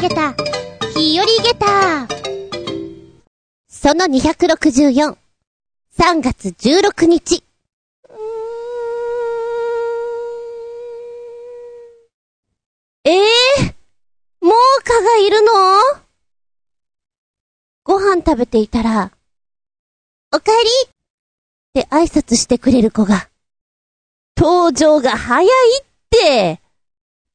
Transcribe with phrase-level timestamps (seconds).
[0.00, 0.32] げた、
[0.94, 2.08] 日和げた。
[3.68, 5.16] その264、
[5.98, 7.44] 3月16日。
[13.04, 15.52] ええー、もう蚊がいるの？
[17.84, 19.12] ご飯食べていたら、
[20.32, 23.28] おかえりって挨拶してくれる子が、
[24.36, 25.46] 登場が早い
[25.82, 26.60] って、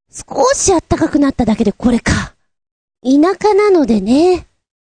[0.09, 2.34] 少し暖かくなっただけでこれか。
[3.05, 4.47] 田舎なのでね、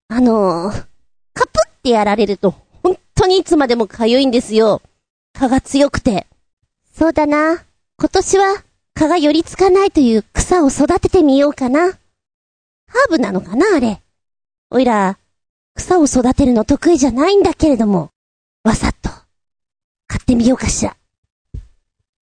[0.09, 0.87] あのー、
[1.34, 4.80] カプってやられると、本当にいつまでも痒いんですよ。
[5.34, 6.27] 蚊が強くて。
[6.95, 7.62] そうだな。
[7.98, 11.89] 今年は蚊が寄りつかないという草を育ててみようかな。
[11.91, 14.01] ハーブなのかなあれ。
[14.70, 15.19] おいら、
[15.75, 18.09] 草を育てるの得意じゃないんだけれども、
[18.64, 19.11] わさっと、
[20.06, 20.97] 買ってみようかしら。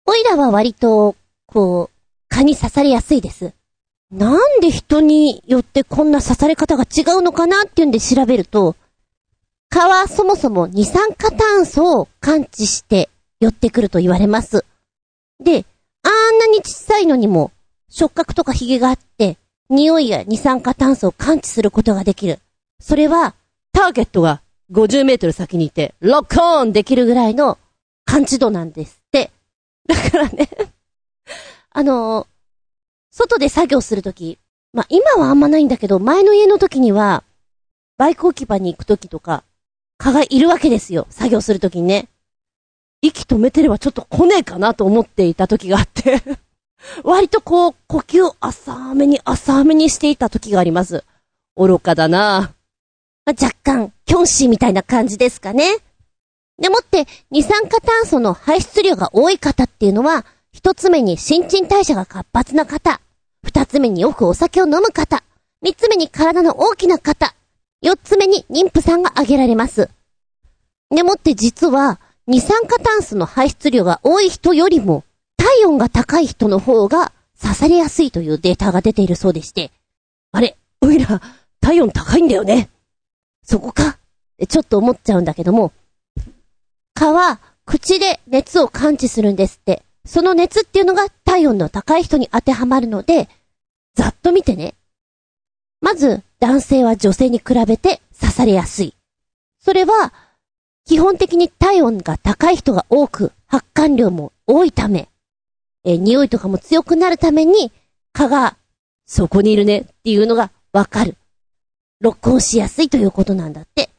[0.05, 1.17] おいらは割と、
[1.47, 3.53] こう、蚊に刺されやすいです。
[4.11, 8.75] なんで人によってこんな刺され方が違うのかなっていうんで調べると、
[9.69, 14.65] 蚊はそもそも二酸化炭素を感知して寄ってくると言われます。
[15.41, 15.65] で、
[16.03, 17.51] あんなに小さいのにも
[17.89, 19.37] 触覚とか髭があって、
[19.69, 22.39] 匂いや二酸化炭素を感知することができる。
[22.81, 23.35] それは、
[23.71, 27.57] ターゲットが50メートル先にいて、ロックオンできるぐらいの
[28.03, 29.31] 感知度なんですって。
[29.87, 30.49] だからね
[31.71, 32.27] あのー、
[33.11, 34.39] 外で作業するとき、
[34.73, 37.23] まあ、今はあんまないんだけど、前の家の時には、
[37.97, 39.43] バイク置き場に行くときとか、
[39.97, 41.05] 蚊がいるわけですよ。
[41.09, 42.07] 作業するときにね。
[43.01, 46.21] 息止めてればちょっと来ねえかなと思っていた時があって
[47.03, 51.03] 割とこう、呼吸浅めに浅めにしていた時があります。
[51.57, 52.53] 愚かだな
[53.25, 55.77] 若干、キョンシーみたいな感じですかね。
[56.57, 62.99] でもって、二酸化炭素の排出量が多い方っていうのは、一つ目に新陳代謝が活発な方、
[63.43, 65.23] 二つ目によくお酒を飲む方、
[65.61, 67.33] 三つ目に体の大きな方、
[67.81, 69.89] 四つ目に妊婦さんが挙げられます。
[70.89, 75.03] でもって実は、二酸化炭素の排出量が多い人よりも、
[75.37, 77.11] 体温が高い人の方が
[77.41, 79.71] 刺されやすいというデータが出ているそうでして、
[80.31, 81.21] あれ、おいら、
[81.61, 82.69] 体温高いんだよね。
[83.43, 83.97] そこか
[84.47, 85.71] ちょっと思っちゃうんだけども、
[86.93, 89.83] 蚊は口で熱を感知するんですって。
[90.05, 93.29] その熱っていうのが体温の高い人に当てはまるので、
[93.95, 94.73] ざっと見てね。
[95.79, 98.95] まず、男性は女性に比べて刺されやすい。
[99.59, 100.13] それは、
[100.85, 105.09] 基本的に体温が高い人が多く、発汗量も多いため、
[105.83, 107.71] え匂いとかも強くなるために、
[108.13, 108.57] 蚊が、
[109.05, 111.15] そこにいるねっていうのがわかる。
[111.99, 113.90] ロックオンしやすいということなんだって。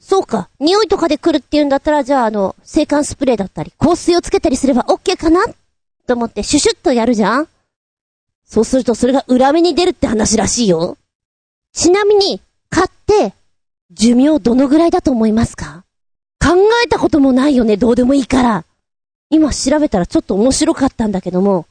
[0.00, 5.44] そうか、匂いとかで来るっていうんだったら、じゃああの、制汗スプレーだったり、香水をつけたりすれば OK かな
[6.06, 7.48] と思ってシュシュッとやるじゃん。
[8.44, 10.96] そうするとそれが裏目に出るって話らしいよ。
[11.72, 12.40] ちなみに、
[12.70, 13.34] 買って、
[13.92, 15.84] 寿命どのぐらいだと思いますか？
[16.42, 18.64] 考えたこともないよね、どうでもいいから。
[19.28, 21.66] 今調べたらちょっと面白かったんだけども、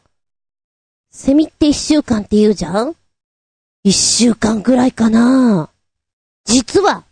[1.11, 2.95] セミって一週間って言うじゃん？
[3.83, 5.69] 一週間ぐらいかな。
[6.45, 7.03] 実は、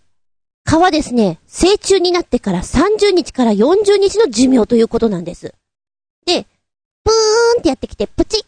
[0.68, 5.56] 蚊はですね、成虫になってから30日から40日の寿命ということなんです。
[6.26, 6.46] で、
[7.06, 8.46] プーンってやってきて、プチッ、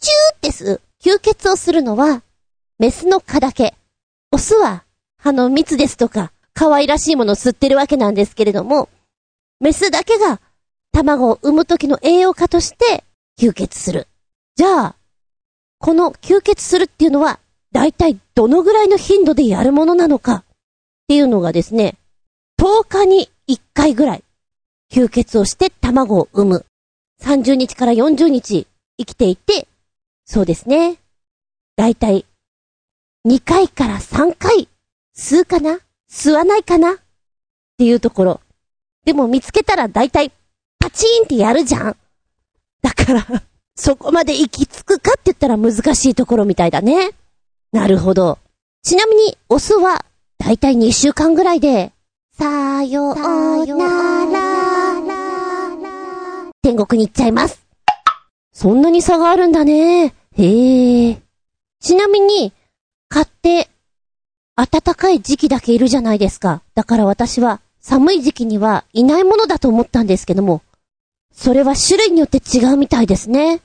[0.00, 2.22] チューってす、吸血をするのは、
[2.78, 3.74] メスの蚊だけ。
[4.30, 4.84] オスは、
[5.18, 8.88] 歯の蜜ですとか、可愛らしいものを吸ってるわけなんですけれども、
[9.60, 10.40] メスだけが
[10.90, 13.04] 卵を産む時の栄養価として
[13.38, 14.08] 吸血する。
[14.56, 14.96] じゃあ、
[15.78, 17.40] この吸血するっていうのは、
[17.72, 20.44] だいたいどのぐらいの頻度でやるものなのか
[21.04, 21.96] っていうのがですね、
[22.60, 24.24] 10日に1回ぐらい
[24.92, 26.66] 吸血をして卵を産む。
[27.22, 28.66] 30日から40日
[28.98, 29.66] 生きていて、
[30.24, 30.98] そうですね。
[31.76, 32.24] だいたい
[33.26, 34.68] 2回から3回
[35.16, 35.78] 吸うかな？
[36.10, 36.92] 吸わないかな？
[36.92, 36.96] っ
[37.78, 38.40] ていうところ。
[39.04, 40.30] でも見つけたら大体、
[40.78, 41.96] パチーンってやるじゃん
[42.82, 43.42] だから
[43.74, 47.10] そこまで行き着くかって言ったら難しいところみたいだね。
[47.72, 48.38] なるほど。
[48.82, 50.04] ちなみに、オスは、
[50.44, 51.92] 大体2週間ぐらいで、
[52.36, 53.86] さような
[54.26, 54.52] ら、
[56.62, 57.64] 天国に行っちゃいます。
[58.52, 60.14] そんなに差があるんだね。
[60.36, 61.22] へえ。
[61.80, 62.52] ちなみに、
[63.08, 63.68] 買って
[64.56, 66.62] 暖かい時期だけいるじゃないですか。
[66.74, 70.62] だから私は寒い時期にはいないものだと思ったんですけども、
[71.32, 73.60] それは種類によって違うみたいですね。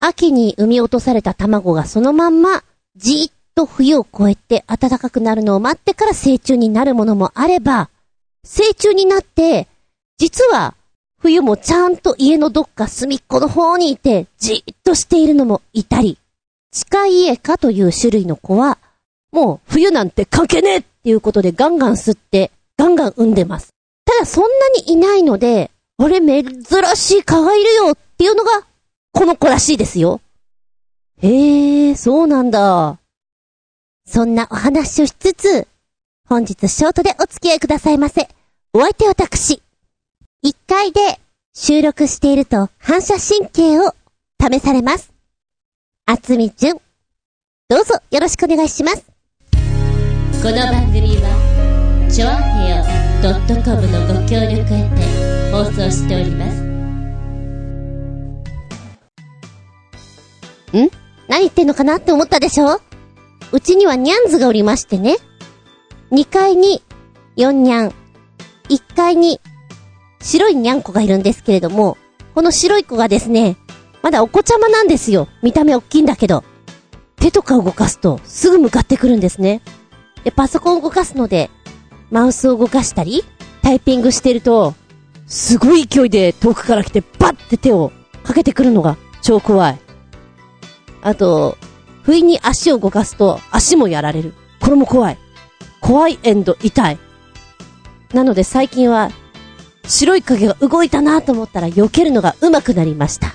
[0.00, 2.62] 秋に産み落とされた卵がそのまんま
[2.96, 7.90] じーっと冬を越えて暖かくなるのを待ってから成虫になるものもあれば、
[8.42, 9.68] 成虫になって、
[10.18, 10.74] 実は
[11.20, 16.18] 冬もちゃんと家のどっか隅っこの方にいてじーっとしているのもいたり、
[16.72, 18.78] 地下家科という種類の子は、
[19.30, 23.74] もう冬なんて関係ねえっていうことでガンガン吸って、ガンガン産んでます。
[24.06, 26.44] ただそんなにいないので、あれ珍
[26.94, 28.50] しい蚊がいるよっていうのが、
[29.12, 30.22] この子らしいですよ。
[31.18, 32.96] へえ、そうなんだ。
[34.12, 35.68] そんなお話をしつつ、
[36.28, 38.28] 本日ショートでお付き合いくださいませ。
[38.72, 39.62] お相手私。
[40.44, 41.20] 1階で
[41.54, 43.94] 収録していると反射神経を
[44.40, 45.12] 試されます。
[46.06, 46.80] あつみじゅん。
[47.68, 49.04] どうぞよろしくお願いします。
[49.52, 52.32] この番組は、ちょあ
[52.64, 52.82] へよ
[53.62, 56.60] .com のご協力へて放送しております。
[60.76, 60.90] ん？
[61.28, 62.80] 何言ってんのかなって思ったでしょ？
[63.52, 65.16] うちにはニャンズがおりましてね。
[66.12, 66.82] 2階に
[67.36, 67.94] 4ニャン、
[68.68, 69.40] 1階に
[70.20, 71.96] 白いニャンコがいるんですけれども、
[72.34, 73.56] この白い子がですね、
[74.02, 75.28] まだお子ちゃまなんですよ。
[75.42, 76.44] 見た目大きいんだけど。
[77.16, 79.60] 手とか動かすとすぐ向かってくるんですね。
[80.24, 81.50] で、パソコンを動かすので、
[82.10, 83.24] マウスを動かしたり、
[83.62, 84.74] タイピングしてると、
[85.26, 87.92] すごい勢いで遠くから来てバッて手を
[88.24, 89.78] かけてくるのが超怖い。
[91.02, 91.56] あと、
[92.02, 94.34] 不意に足を動かすと足もやられる。
[94.60, 95.18] これも怖い。
[95.80, 96.98] 怖いエンド痛い。
[98.12, 99.10] なので最近は
[99.86, 103.34] 白い影が動いたなと思ったら避けるのが上手くなりました。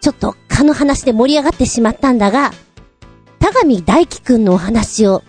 [0.00, 2.52] ちょっと蚊の話で盛り上がってしまったんだが、
[3.38, 5.22] 田上大輝くんのお話を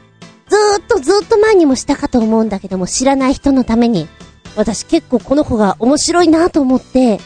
[0.48, 4.08] ずーっとずーっと前にもしたかと思うんだけども知らない人のために、
[4.56, 7.20] 私結構この子が面白いなと思って、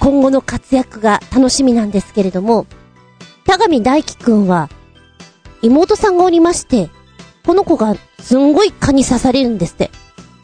[0.00, 2.66] 今後の活躍が楽しみなんですけれども、
[3.46, 4.68] 田上大輝くんは、
[5.62, 6.90] 妹さんがおりまして、
[7.46, 9.90] この子がすんごい蚊に刺されるんですって。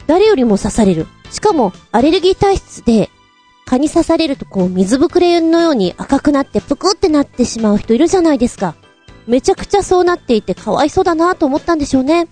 [0.05, 1.07] 誰よりも刺される。
[1.31, 3.09] しかも、アレルギー体質で、
[3.65, 8.75] 蚊に刺されるとこう水ぶくれのように赤くなってぷくってなってしまう人いるじゃないですか。
[9.27, 12.27] めちゃくちゃそうなっていてかわいそうだなと思ったんでしょうね。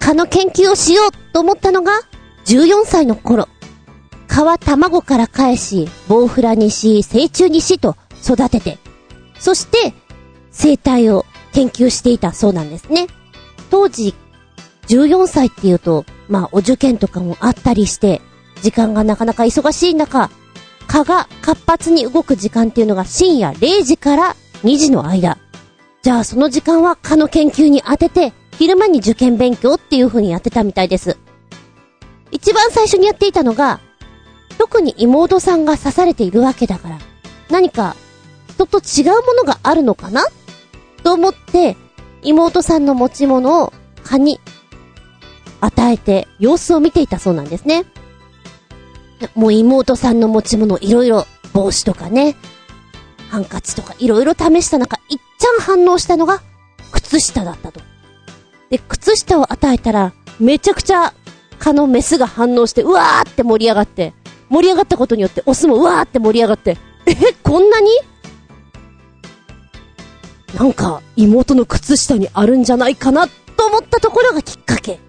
[0.00, 1.92] 蚊の研究をしようと思ったのが、
[2.46, 3.48] 14歳の頃。
[4.34, 8.78] 蚊は卵から返し、ボウフラにし、成虫にしと育てて、
[9.38, 9.94] そして、
[10.50, 13.06] 生態を研究していたそうなんですね。
[13.70, 14.12] 当時、
[14.88, 18.20] 14歳っていうと、まあ、お受験とかもあったりして、
[18.60, 20.28] 時間がなかなか忙しい中、
[20.88, 25.38] 蚊が活発に動く時間っていうのが深夜0時から2時の間。
[26.02, 31.18] じゃあその時間は蚊の研究に当てて、昼間に受験勉強っていう風にやってたみたいです。
[32.32, 33.78] 一番最初にやっていたのが、
[34.58, 36.98] 特に妹さんが刺されているわけだから、
[37.50, 37.96] 何か
[38.48, 40.24] 人と違うものがあるのかな？
[41.02, 41.76] と思って、
[42.22, 43.72] 妹さんの持ち物を
[44.02, 44.40] 蚊に
[45.60, 47.84] 与えて様子を見ていたそうなんですね。
[49.34, 52.36] もう妹さんの持ち物いろいろ帽子とかね、
[53.30, 56.42] ハンカチとかいろいろ試した中、いっちゃん反応したのが
[56.92, 57.80] 靴下だったと。
[58.70, 61.12] で、靴下を与えたら、めちゃくちゃ
[61.58, 64.14] 蚊のメスが反応して、うわーって盛り上がって、
[64.50, 67.88] 盛り上がったことによってオスもわーって盛り上がって、え、こんなに？
[70.54, 75.00] なんか、妹の靴下にあるんじゃないかなと思ったところがきっかけ。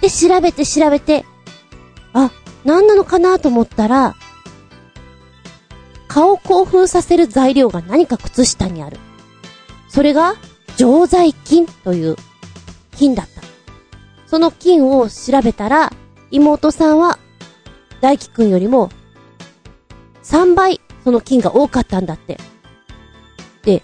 [0.00, 1.26] で、調べて調べて、
[2.14, 2.30] あ、
[2.64, 4.16] 何なのかなと思ったら、
[6.08, 8.98] 顔を興奮させる材料が何か靴下にある。
[9.88, 10.36] それが、
[10.76, 12.16] 常在菌という
[12.96, 13.42] 菌だった。
[14.26, 15.92] その菌を調べたら、
[16.30, 17.18] 妹さんは、
[18.00, 18.90] 大輝くんよりも、
[20.22, 22.38] 3倍その菌が多かったんだって。
[23.62, 23.82] で、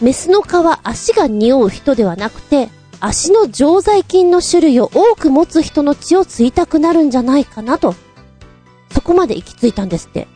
[0.00, 2.68] メスの蚊は足が匂う人ではなくて、
[3.00, 7.94] 足の常在菌の種類を多く持つ人の血を吸いたくなるんじゃないかなと、
[8.90, 10.28] そこまで行き着いたんですって。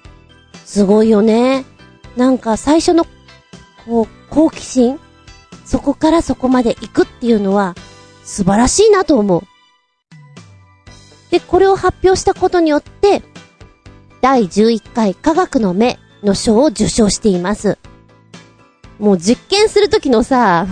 [0.65, 1.65] すごいよね。
[2.17, 3.07] なんか最初の、
[3.87, 5.01] こう、好奇心？
[5.65, 7.75] そこからそこまで行くっていうのは、
[8.25, 9.43] 素晴らしいなと思う。
[11.31, 13.23] で、これを発表したことによって、
[14.21, 17.79] 第11回科学の目の賞を受賞しています。
[18.99, 20.67] もう実験するときのさ、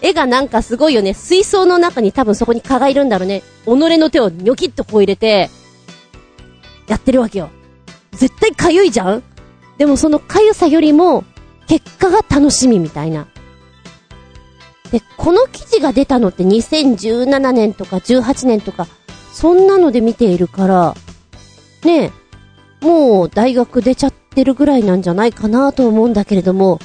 [0.00, 1.12] 絵がなんかすごいよね。
[1.14, 3.42] 水槽の中に多分そこに蚊がいるんだろうね。
[3.64, 3.68] 己
[3.98, 5.50] の手をニョキッとこう入れて、
[6.86, 7.50] やってるわけよ。
[8.12, 9.22] 絶対かゆいじゃん？
[9.76, 11.24] でもそのかゆさよりも、
[11.66, 13.26] 結果が楽しみみたいな。
[14.92, 18.86] で、この記事が出たのって2017年とか18年とか、
[19.38, 20.94] そんなので見ているから、
[21.84, 22.12] ね
[22.82, 26.80] え、もう大学出ちゃってるぐらいなんじゃないかなと思うんだけれども、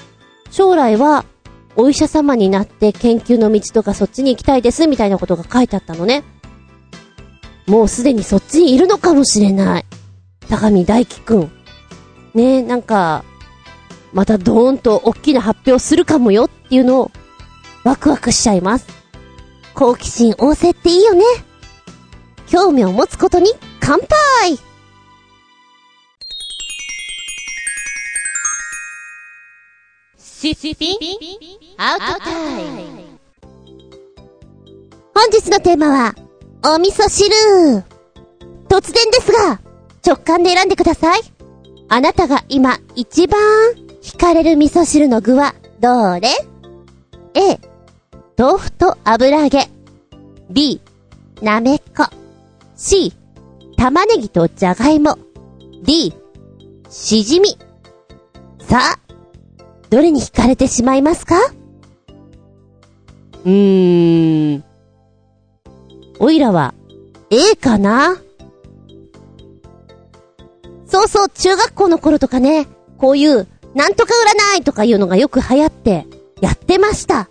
[0.51, 1.25] 将来は
[1.75, 6.23] お医者様になって研究の道とかそっちに行きたいですみたいなことが書いてあったのね。
[7.65, 9.85] もうすでにそっちにいるのかもしれない。
[10.47, 11.51] 高見大輝くん。
[12.35, 13.23] ねえ、なんか、
[14.11, 17.11] またドーンと大きな発表するかもよっていうのを
[17.83, 18.85] ワクワクしちゃいます。
[19.73, 21.23] 好奇心旺盛っていいよね。
[22.53, 24.59] 興味を持つことに乾杯
[30.19, 30.97] シシピン
[31.79, 33.19] アウトタイム
[35.15, 36.13] 本日のテーマは、
[36.63, 37.33] お味噌汁
[38.69, 39.59] 突然ですが、
[40.05, 41.21] 直感で選んでください。
[41.89, 43.41] あなたが今一番
[44.03, 46.29] 惹かれる味噌汁の具はどれ
[47.33, 47.59] ?A、
[48.37, 49.71] 豆腐と油揚げ。
[50.51, 50.79] B、
[51.41, 52.22] なめこ。
[52.75, 53.13] C、
[53.77, 55.17] 玉ねぎとじゃがいも。
[55.83, 56.13] D、
[56.89, 57.57] しじみ。
[58.59, 58.99] さあ、
[59.89, 61.35] どれに惹かれてしまいますか？
[63.45, 64.63] うーん。
[66.19, 66.73] おいらは
[67.29, 68.17] A かな？
[70.85, 74.13] そうそう、中学校の頃とかね、こういう、なんとか
[74.53, 76.05] 占いとかいうのがよく流行って、
[76.41, 77.29] やってました。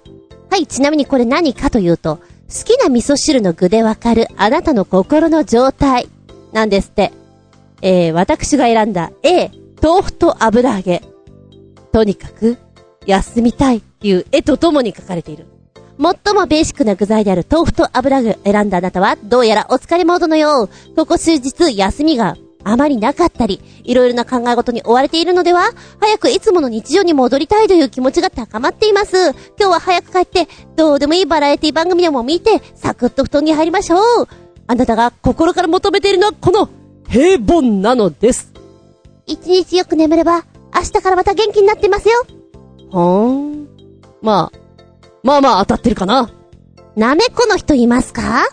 [0.51, 2.19] はい、ちなみにこれ何かというと、
[2.53, 6.09] 好きな味噌汁の具でわかるあなたの心の状態
[6.53, 7.13] なんですって。
[7.81, 9.51] えー、私が選んだ A、
[9.83, 11.03] 豆腐と油揚げ。
[11.93, 12.59] とにかく、
[13.07, 15.47] 休みたいっていう絵とともに書かれている。
[15.99, 20.69] 最もベーシックな具材である豆腐と油揚げを選んだあなたは、どうやらお疲れモードのよう。
[20.95, 29.31] ここ数日休みがあまりなかったり、いろいろな考え事に追われているのでは早くいつもの日常に戻りたいという気持ちが高まっています。
[29.59, 34.01] 今日は早く帰って、どうでもいいバラエティ番組でも見て、サクッと布団に入りましょう。
[34.67, 36.69] あなたが心から求めているのはこの
[37.09, 38.53] 平凡なのです。
[39.27, 42.15] 一日よく眠れば、明日からまた元気になってますよ。
[42.91, 43.69] ほーん。
[44.23, 44.59] まあ、
[45.23, 46.31] まあまあ当たってるかな。
[46.97, 48.47] なめこの人いますか？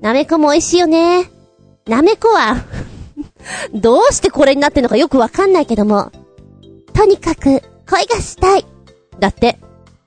[0.00, 1.30] なめこも美味しいよね。
[1.86, 2.56] なめこは
[3.74, 6.10] どうしてこれになってんのかよくわかんないけども。
[6.92, 8.64] とにかく、恋がしたい。
[9.18, 9.58] だって、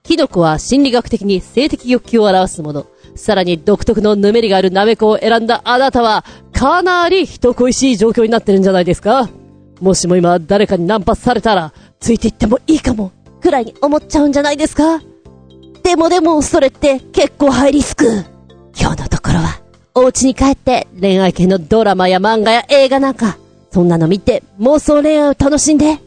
[0.03, 2.87] キノコは心理学的に性的欲求を表すもの。
[3.15, 9.29] さらに独特のぬめりがあるナメコを選んだあなたは、かなり人恋しい状況になってるんじゃないですか
[9.81, 15.01] もしも今誰かにナンパされたら、ついていってもいいかも、くらいに思っちゃうんじゃないですか
[15.83, 18.05] でもでも、それって結構ハイリスク。
[18.79, 19.59] 今日のところは、
[19.99, 23.39] お家に帰って恋愛系のドラマや漫画や映画なんか、
[23.71, 25.97] そんなの見て妄想恋愛を楽しんで。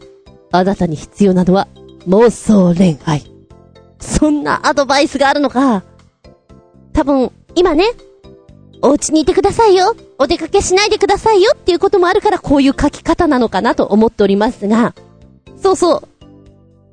[0.52, 1.66] あなたに必要なのは
[2.06, 3.24] 妄想恋愛。
[3.98, 5.82] そんなアドバイスがあるのか。
[6.92, 7.82] 多分、今ね、
[8.80, 9.96] お家にいてくださいよ。
[10.18, 14.94] お出かけしないでくださいよっていうこともあるからこういう書き方なのかなと思っておりますが、
[15.60, 16.02] そうそう。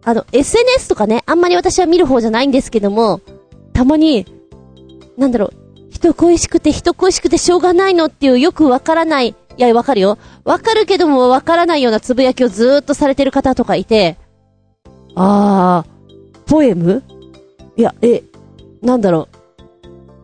[0.03, 3.21] あの、SNS とかね、あんまり私は見る方じゃないんですけども、
[3.73, 4.25] たまに、
[5.15, 5.66] なんだろう、
[5.97, 10.19] 人恋しくて人恋しくてしょうがないのっていうよくわからない、いや、わかるよ。
[10.43, 14.15] わかるけどもわからないようなつぶやきをずーっとされてる方とかいて、
[15.15, 17.01] あー、ポエム？
[17.75, 18.21] いや、え、
[18.83, 19.27] なんだろ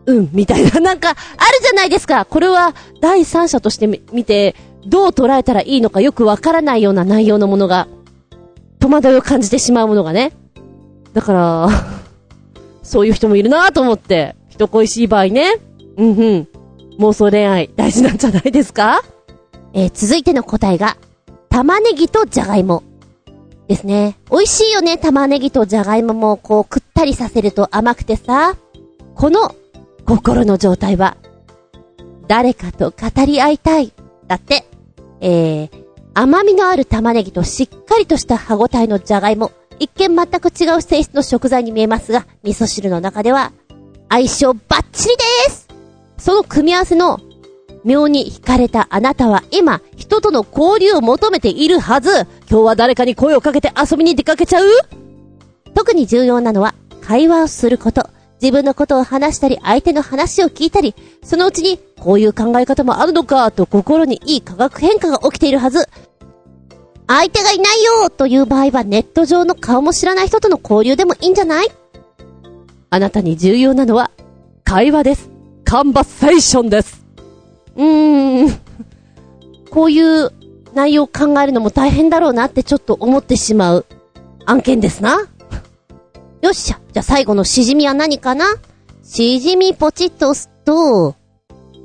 [0.05, 0.13] う。
[0.13, 0.77] うん、みたいな。
[0.79, 1.17] なんか、ある
[1.63, 2.25] じゃないですか。
[2.25, 7.87] これは、第三者として見て、どう捉えたらいいのかよくわからないような内容のものが、
[8.79, 10.33] 戸惑いを感じてしまうものがね。
[11.13, 11.69] だから、
[12.83, 14.35] そういう人もいるなと思って。
[14.53, 15.55] 人恋しい場合ね。
[15.98, 16.48] うんうん。
[17.00, 19.01] 妄想恋愛大事なんじゃないですか？
[19.74, 20.95] えー、続いての答えが、
[21.50, 22.83] 玉ねぎとじゃがいも。
[23.67, 24.15] ですね。
[24.29, 28.55] 美味しいよね、玉ねぎとじゃがいもも、こう、くったりさせると甘くてさ。
[29.15, 29.55] この、
[30.05, 31.17] 心の状態は、
[32.27, 33.91] 誰かと語り合いたい。
[34.27, 34.65] だって、
[35.19, 35.69] えー、
[36.13, 39.51] 甘みのある玉ねぎとしっかりとした歯ごたえのじゃがいも。
[39.79, 43.51] 一見全く違う性質の食材に見えますが、味噌汁の中では
[44.13, 45.67] 相性バッチリです。
[46.20, 47.20] その組み合わせの
[47.84, 52.27] 妙に惹かれたあなたは今、人との交流を求めているはず。
[52.48, 54.67] 今日は誰かに声をかけて遊びに出かけちゃう？
[55.74, 58.08] 特に重要なのは、会話をすること。
[58.39, 60.93] 自分のことを話したり、相手の話を聞いたり、
[61.24, 65.89] そのうちに、こういう考え方もあるのか、と心にいい化学変化が起きているはず。
[67.08, 68.12] 相手がいないよ！
[68.12, 71.67] という場合は、ネット上の顔も知らない人との交流でもいいんじゃない？
[72.93, 74.12] あなたに重要なのは、
[74.63, 75.31] 会話です。
[75.65, 77.03] カンバセーションです。
[77.75, 78.59] うーん。
[79.71, 80.31] こういう
[80.75, 83.88] 内容を考えるのも大変だろうなってちょっと思ってしまう
[84.45, 85.27] 案件ですな。
[86.43, 86.79] よっしゃ。
[86.91, 88.45] じゃあ最後のしじみは何かな？
[89.01, 91.15] しじみポチッと押すと、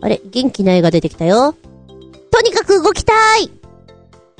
[0.02, 1.54] あれ、元気な絵が出てきたよ。
[2.30, 3.50] とにかく動きたい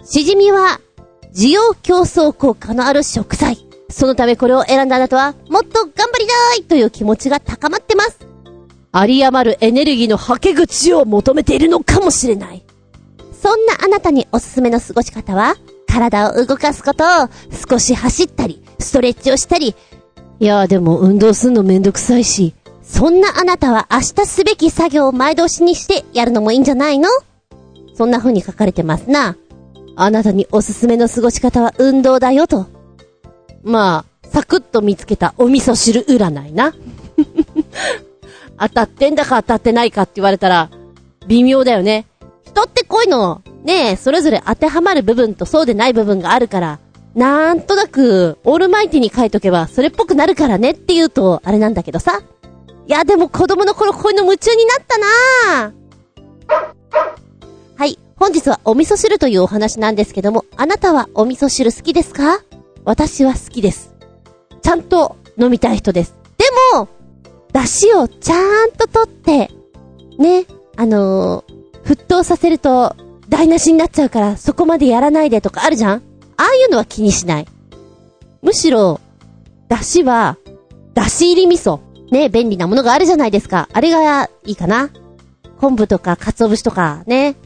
[0.05, 0.81] しじみは、
[1.35, 3.57] 需要競争効果のある食材。
[3.91, 8.19] そのためこれを選んだあなたは、もっと頑張りたいという気持ちが高まってます。
[8.95, 12.65] 有り余るエネルギーのはけ口を求めているのかもしれない。
[13.33, 15.55] そんなあなたにおすすめの過ごし方は、
[15.87, 17.29] 体を動かすことを
[17.71, 19.75] 少し走ったり、ストレッチをしたり。
[20.41, 22.55] いやでも運動すんのめんどくさいし。
[22.83, 27.09] そんなあなたは明日すべき作業を前倒しにしてやるのもいいんじゃないの？
[27.95, 29.37] そんな風に書かれてますな。
[29.97, 32.67] あなたにおすすめの過ごし方は運動だよと。
[33.63, 36.75] まあ、サクッと見つけたお味噌汁占いな。
[38.61, 40.71] 当たってんだか当たってないかって言われたら、
[41.27, 42.07] 微妙だよね。
[42.45, 46.79] 人ってこういうの、ねえ、それぞれ当てはまる部分とそうでない部分があるから、
[47.15, 52.23] なんとなく、オールマイティに書いとけば、それっぽくなるからねって言うと、あれなんだけどさ。
[52.87, 55.73] いや、でも子供の頃こういうの夢中になったな
[57.77, 57.99] はい。
[58.17, 62.41] 本日はお味噌汁というお話なんですけども、あなたはお味噌汁好きですか？
[62.89, 63.95] 私は好きです。
[64.63, 66.15] ちゃんと飲みたい人です。
[66.39, 66.89] でも、
[67.53, 69.51] 出汁をちゃんと取って、
[70.19, 72.97] ね、あのー、沸騰させると
[73.29, 76.03] 台無しになっちゃうからそこまでやらないでとかあるじゃん？
[76.39, 77.47] ああいうのは気にしない。
[78.41, 79.01] むしろ、
[79.69, 80.39] 出汁は、
[80.95, 81.81] 出汁入り味噌。
[82.11, 83.69] ね、便利なものがあるじゃないですか。
[83.75, 84.89] あれがいいかな。
[85.61, 87.37] 昆布とか鰹節とかね。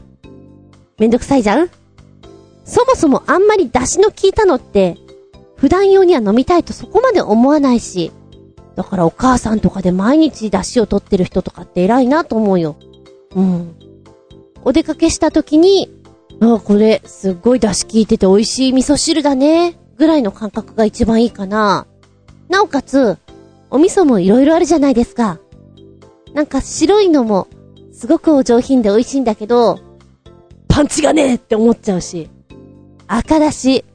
[0.97, 1.69] めんどくさいじゃん？
[2.63, 4.95] そもそもあんまり出汁の効いたのって、
[5.63, 8.11] 普段用には飲みたいとそこまで思わないし。
[8.75, 12.75] だからお母さんとかで毎日出汁を取ってる人とかって偉いなと思うよ。
[13.33, 13.73] うん。
[14.65, 15.89] お出かけした時に、
[16.41, 19.79] ああ、これ、すっごい出汁効いてて美味しい味噌汁だね。
[19.95, 21.87] ぐらいの感覚が一番いいかな。
[22.49, 23.17] なおかつ、
[23.69, 25.39] お味噌も色々あるじゃないですか。
[26.33, 27.47] なんか白いのも、
[27.93, 29.79] すごくお上品で美味しいんだけど、
[30.67, 32.29] パンチがねえって思っちゃうし。
[33.07, 33.85] 赤だし、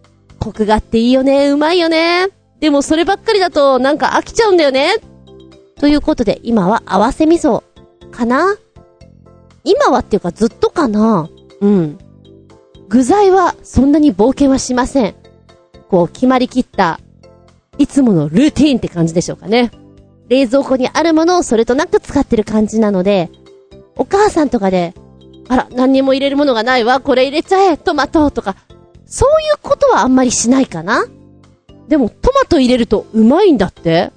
[0.40, 2.28] コクがあっていいよね、うまいよね。
[2.60, 4.94] でもそればっかりだとなんか飽きちゃうんだよね。
[5.76, 7.62] ということで今は合わせ味噌
[8.10, 8.56] かな
[9.64, 11.28] 今はっていうかずっとかな
[11.60, 11.98] うん。
[12.88, 15.14] 具材はそんなに冒険はしません。
[15.88, 17.00] こう決まりきった、
[17.76, 19.70] いつものルーティーンって感じでしょうかね。
[20.28, 23.30] 冷蔵庫にあるものをそれとなく使ってる感じなので、
[23.96, 24.94] お母さんとかで、
[25.48, 28.56] あら、何にも入れるものがないわ、これ入れちゃえ、トマトとか、
[29.08, 31.06] そういうことはあんまりしないかな
[31.88, 34.12] でも、トマト入れるとうまいんだって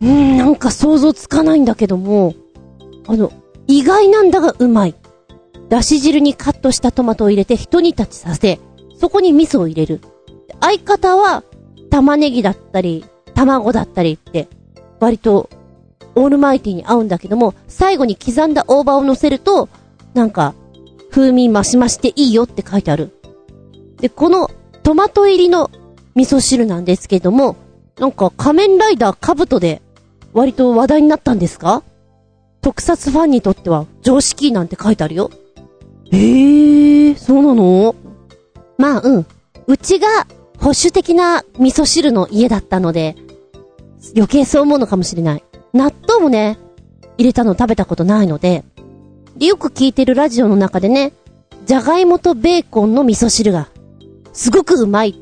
[0.00, 2.34] うーん、なんか想像つかないんだけども、
[3.08, 3.32] あの、
[3.66, 4.94] 意外なんだがうまい。
[5.68, 8.60] だし汁にカットしたトマトを入れて一煮立ちさせ、
[8.98, 10.00] そこに味噌を入れる。
[10.60, 11.42] 相方は、
[11.90, 14.48] 玉ねぎだったり、卵だったりって、
[15.00, 15.50] 割と、
[16.14, 19.68] オールマイティに合うんだけども、最後に刻んだ大葉を乗せると、
[20.14, 20.54] なんか、
[21.10, 23.17] 風味増し増していいよって書いてある。
[24.00, 24.50] で、この
[24.82, 25.70] トマト入りの
[26.14, 27.56] 味噌汁なんですけども、
[27.98, 29.82] なんか仮面ライダーカブトで
[30.32, 31.82] 割と話題になったんですか？
[32.60, 35.30] 特撮ファンにとっては常識なんて書いてあるよ。
[36.10, 37.94] えー、そうなの？
[38.76, 39.26] まあ、うん。
[39.66, 40.08] うちが
[40.58, 43.16] 保守的な味噌汁の家だったので、
[44.16, 45.44] 余計そう思うのかもしれない。
[45.72, 46.58] 納豆もね、
[47.18, 48.64] 入れたの食べたことないので、
[49.36, 51.12] で、よく聞いてるラジオの中でね、
[51.66, 53.68] じゃがいもとベーコンの味噌汁が、
[54.38, 55.16] すごくうまい。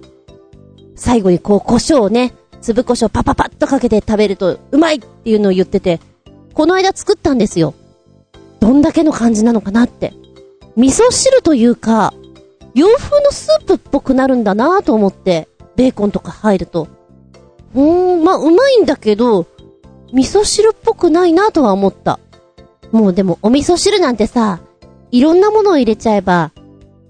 [0.95, 6.01] 最後にこう胡椒をね、粒胡椒パパパッとかけて食べるとうまいっていうのを言ってて、
[6.53, 7.73] この間作ったんですよ。
[8.61, 10.13] どんだけの感じなのかなって。
[10.77, 12.13] 味噌汁というか、
[12.75, 16.87] 洋風のスープっぽくなるんだなと思って、ベーコンとか入ると。
[17.75, 19.47] うーん、まあ、うまいんだけど、
[20.13, 22.21] 味噌汁っぽくないなとは思った。
[22.93, 24.61] もうでもお味噌汁なんてさ、
[25.11, 26.53] いろんなものを入れちゃえば、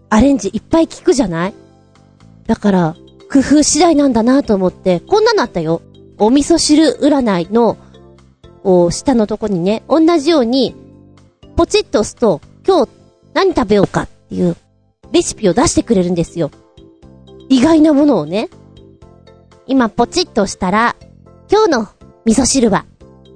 [0.08, 1.54] アレンジいっぱい効くじゃない？
[2.46, 2.96] だから、
[3.32, 5.82] 工夫次第なんだなと思って、こんなのあったよ。
[6.18, 7.76] お味噌汁占いの
[8.66, 10.74] こう、下のとこにね、同じように、
[11.54, 12.90] ポチッと押すと、今日
[13.32, 14.56] 何食べようかっていう
[15.12, 16.50] レシピを出してくれるんですよ。
[17.48, 18.48] 意外なものをね。
[19.68, 20.96] 今ポチッと押したら、
[21.48, 21.88] 今日の
[22.24, 22.86] 味噌汁は、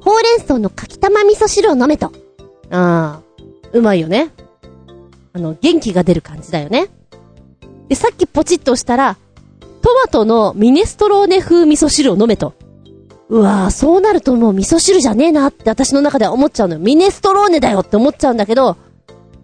[0.01, 2.07] ほうれん草のかきたま味噌汁を飲めと。
[2.71, 3.23] ああ、
[3.73, 4.33] うまいよね。
[5.33, 6.89] あの、元気が出る感じだよね。
[7.91, 9.17] で、さっきポチッと押したら、
[9.83, 12.55] トマトのミネストローネ風味噌汁を飲めと。
[13.29, 16.81] うわぁ、そうなるともう味噌汁じゃねえなって私の中では思っちゃうのよ。
[16.81, 18.77] ミネストローネだよって思っちゃうんだけど、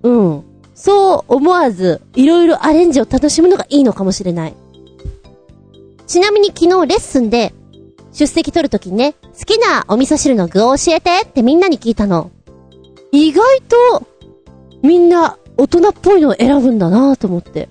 [0.04, 0.44] うん。
[0.76, 4.54] そう思わず、いろいろアレンジを楽しむのがいいのかもしれない。
[6.06, 7.52] ちなみに昨日レッスンで、
[8.12, 12.30] 出席取るときにね、好きなお味噌汁の具を教えてってみんなに聞いたの。
[13.10, 14.06] 意外と、
[14.82, 17.68] みんな大人っぽいのを選ぶんだなぁと思って。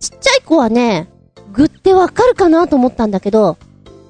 [0.00, 1.08] ちっちゃい子はね、
[1.52, 3.56] 具ってわかるかなと思ったんだけど、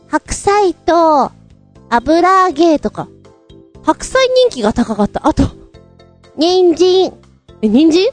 [0.08, 1.30] 白菜と、
[1.90, 3.08] 油揚げとか。
[3.82, 5.26] 白菜人気が高かった。
[5.26, 5.44] あと、
[6.36, 7.12] 人参。
[7.62, 8.10] え、人参？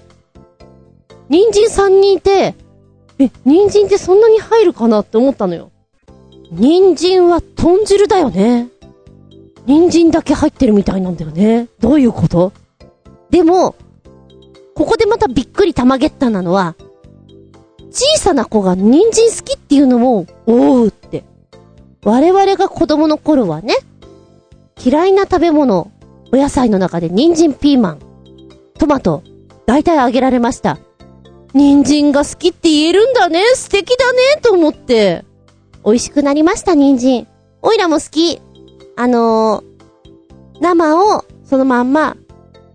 [1.29, 2.55] 人参3人いて、
[3.19, 5.71] え、人参ってそんなに入るかなって思ったのよ。
[6.51, 8.69] 人参は豚汁だよね。
[9.65, 11.67] 人参だけ入ってるみたいなんだよね。
[11.79, 12.53] どういうこと？
[13.29, 13.75] でも、
[14.75, 16.75] ここでまたびっくり玉ゲッタなのは、
[17.95, 21.23] 小さな子が人参好きっていうのも、おうって。
[22.03, 23.73] 我々が子供の頃はね、
[24.83, 25.91] 嫌いな食べ物、
[26.33, 27.99] お野菜の中で人参ピーマン、
[28.77, 29.23] トマト、
[29.65, 30.77] 大体あげられました。
[31.53, 35.23] 人参が好きって言えるんだね素敵だねと思って。
[35.85, 37.27] 美味しくなりました、人参。
[37.61, 38.41] おいらも好き。
[38.97, 42.17] あのー、生をそのまんま、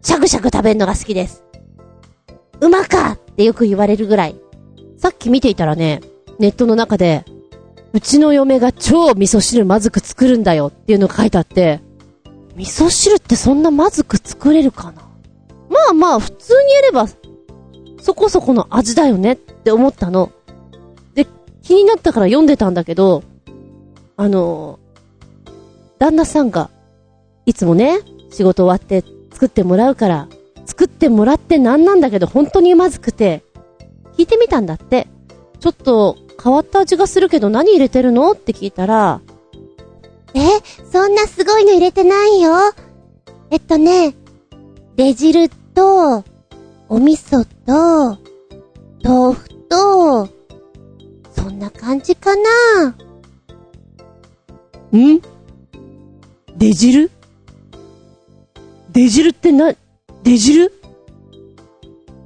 [0.01, 1.45] シャクシャク食べるのが好きです。
[2.61, 4.37] うまかってよく言われるぐらい。
[5.01, 6.03] さっき見ていたらね、
[6.39, 7.25] ネットの中で、
[7.95, 11.81] うちの嫁が超味噌汁まずく作るんだよっていうのが書いてあって、
[12.55, 15.01] 味噌汁ってそんなまずく作れるかな？
[15.71, 17.07] まあまあ、普通にやれば
[18.03, 20.33] そこそこの味だよねって思ったの。
[21.15, 21.27] で、
[21.63, 23.23] 気になったから読んでたんだけど、
[24.19, 24.79] あの、
[25.99, 26.69] 旦那さんが、
[27.47, 30.29] いつもね、仕事終わって作ってもらうから、
[30.67, 33.43] 作ってもらってなんなんだけど本当にまずくて、
[34.21, 35.07] 聞いてみたんだって。
[35.61, 38.33] ちょっと変わった味がするけど何入れてるの？
[38.33, 39.23] って聞いたら、
[40.35, 40.41] え、
[40.93, 42.53] そんなすごいの入れてないよ。
[43.51, 44.15] えっとね、
[44.97, 46.23] レ汁と、
[46.91, 48.19] お味噌と、
[49.03, 50.29] 豆腐と、
[51.35, 52.89] そんな感じかな。
[54.99, 55.23] ん？
[56.59, 57.11] 出汁
[58.93, 59.73] 出汁ってな、
[60.23, 60.75] 出汁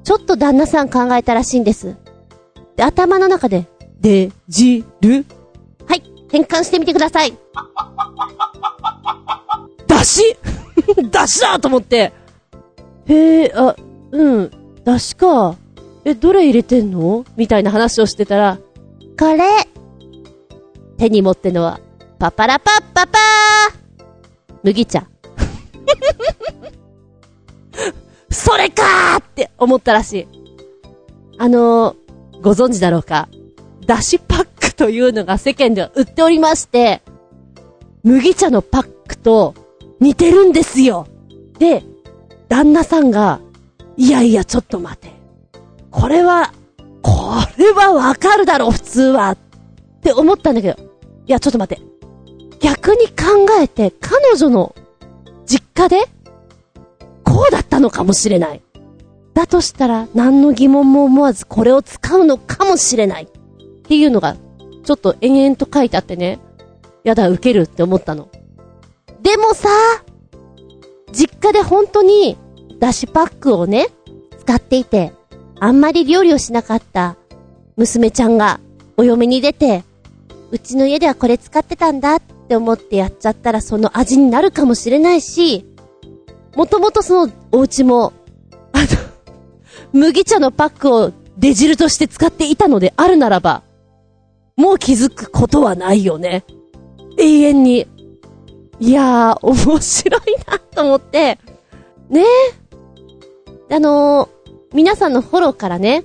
[0.04, 1.96] ちょっと旦那さん考えたらしいんです。
[2.76, 3.66] で、頭の中で、
[4.00, 4.84] 出汁
[5.86, 7.32] はい、変換してみてください。
[9.88, 10.36] だし？
[11.10, 12.12] だしだと思って。
[13.06, 13.74] へえ、あ、
[14.12, 14.50] うん、
[14.84, 15.56] だしか。
[16.04, 17.24] え、どれ入れてんの？
[17.36, 18.58] みたいな話をしてたら、
[19.18, 19.40] これ
[20.98, 21.80] 手に持ってのは、
[22.18, 23.74] パパラパッパパー
[24.62, 25.06] 麦茶。
[28.44, 30.28] それかーって思ったらしい。
[31.38, 33.28] あのー、ご存知だろうか。
[33.86, 37.00] だしパックというのが世間では売っておりまして、
[38.02, 39.54] 麦茶のパックと
[39.98, 41.06] 似てるんですよ。
[41.58, 41.82] で、
[42.50, 43.40] 旦那さんが
[43.96, 45.12] いやいや、ちょっと待て。
[45.90, 46.52] これは、
[47.00, 49.30] これはわかるだろ、普通は。
[49.30, 49.38] っ
[50.02, 50.82] て思ったんだけど。
[51.26, 51.80] いや、ちょっと待て。
[52.60, 54.74] 逆に考えて、彼女の
[55.46, 56.08] 実家で、
[57.24, 58.62] こうだったのかもしれない。
[59.34, 63.24] だとしたら、何の疑問も思わずこれを使うのかもしれない。
[63.24, 63.26] っ
[63.82, 64.36] ていうのが、
[64.84, 66.38] ちょっと延々と書いてあってね。
[67.02, 68.28] やだ、受けるって思ったの。
[69.22, 69.68] でもさ、
[71.12, 72.36] 実家で本当に
[72.78, 73.88] だしパックをね、
[74.40, 75.12] 使っていて、
[75.58, 77.16] あんまり料理をしなかった
[77.76, 78.60] 娘ちゃんが
[78.96, 79.84] お嫁に出て、
[80.50, 85.64] うちの家ではこれ使ってたんだって思ってやっちゃったらその味になるかもしれないし、
[86.56, 88.12] もともとそのお家も、
[88.72, 88.86] あの、
[89.92, 93.62] 麦茶のパックを出汁として使っていたのであるならば、
[94.56, 96.44] もう気づくことはないよね。
[97.18, 97.86] 永遠に。
[98.80, 101.38] いやー、面白いなと思って、
[102.08, 102.22] ね
[103.70, 104.28] え、あのー、
[104.74, 106.04] 皆さんのフォローからね、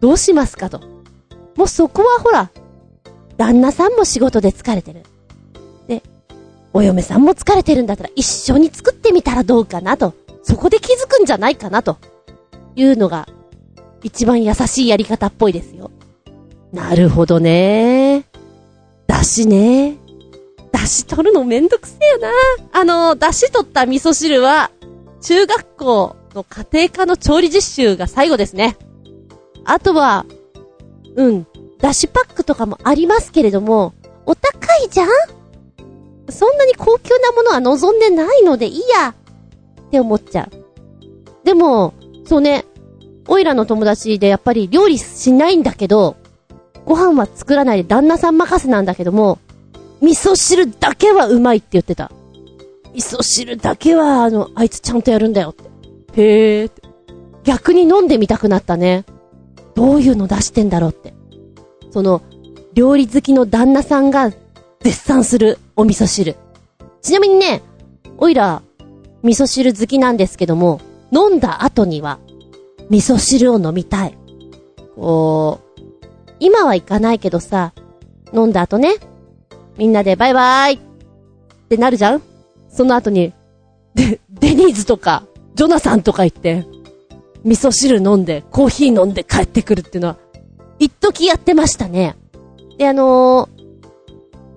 [0.00, 0.80] どうしますかと。
[1.56, 2.50] もうそこはほら、
[3.36, 5.02] 旦那さんも仕事で疲れてる。
[6.72, 10.14] お嫁さんも疲れてるんだったら一緒に作ってみたらどうかなと。
[10.42, 11.98] そこで気づくんじゃないかなと。
[12.76, 13.28] いうのが、
[14.02, 15.90] 一番優しいやり方っぽいですよ。
[16.72, 18.24] なるほどね。
[19.06, 19.96] だしね。
[20.72, 22.30] だし取るのめんどくせえよな。
[22.72, 24.70] あの、だし取った味噌汁は、
[25.20, 28.76] 中学校の家庭科の調理実習が最後ですね。
[29.64, 30.24] あとは、
[31.16, 31.46] うん、
[31.80, 33.92] だしパックとかもありますけれども、
[34.24, 35.08] お高いじゃん？
[36.30, 39.14] そんなに高級なものは望んでないのでいいやっ
[39.90, 41.44] て思っちゃう。
[41.44, 42.64] でも、そうね、
[43.28, 46.16] おいらの友達でやっぱり料理しないんだけど、
[46.84, 49.38] ご飯は作らないで旦那さん任せなんだけども、
[50.00, 52.10] 味噌汁だけはうまいって言ってた。
[52.94, 55.70] 味噌汁だけは、あの、あいつちゃんとやるんだよって。
[56.22, 56.82] へーって
[57.44, 59.04] 逆に飲んでみたくなったね。
[59.74, 61.14] どういうの出してんだろうって。
[61.90, 62.22] その、
[62.74, 64.32] 料理好きの旦那さんが
[64.82, 66.36] 絶賛するお味噌汁。
[67.02, 67.62] ちなみにね、
[68.16, 68.62] おいら、
[69.22, 70.80] 味噌汁好きなんですけども、
[71.12, 72.18] 飲んだ後には、
[72.88, 74.16] 味噌汁を飲みたい。
[74.96, 75.80] こう、
[76.38, 77.74] 今は行かないけどさ、
[78.32, 78.94] 飲んだ後ね、
[79.76, 80.78] みんなでバイバーイっ
[81.68, 82.22] てなるじゃん?
[82.70, 83.34] その後に、
[83.94, 85.24] で、デニーズとか、
[85.56, 86.66] ジョナサンとか行って、
[87.44, 90.16] 味噌汁飲んで、コーヒー飲んで帰ってくるっていうのは、
[90.78, 92.16] 一時やってましたね。
[92.78, 93.59] で、あのー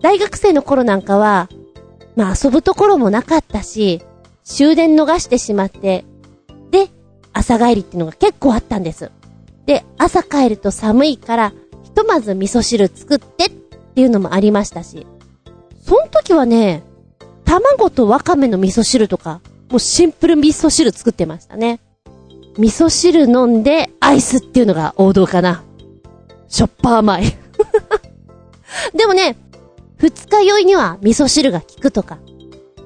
[0.03, 1.47] 大学生の頃なんかは、
[2.17, 4.01] まあ遊ぶところもなかったし、
[4.43, 6.03] 終電逃してしまって、
[6.71, 6.89] で、
[7.31, 9.11] 朝帰りっていうのが結構あったんです。
[9.65, 15.07] で、朝帰ると寒いから、ひとまず味噌汁作ってっていうのもありましたし、
[15.81, 16.83] その時はね、
[17.45, 19.39] 卵とわかめの味噌汁とか、
[19.69, 21.79] もうシンプル味噌汁作ってましたね。
[22.57, 25.63] 味噌汁飲んでアイスっていうのが王道かな。
[26.49, 27.37] しょっぱ甘い。
[28.93, 29.37] でもね、
[30.03, 32.17] 二日酔いには味噌汁が効くとか、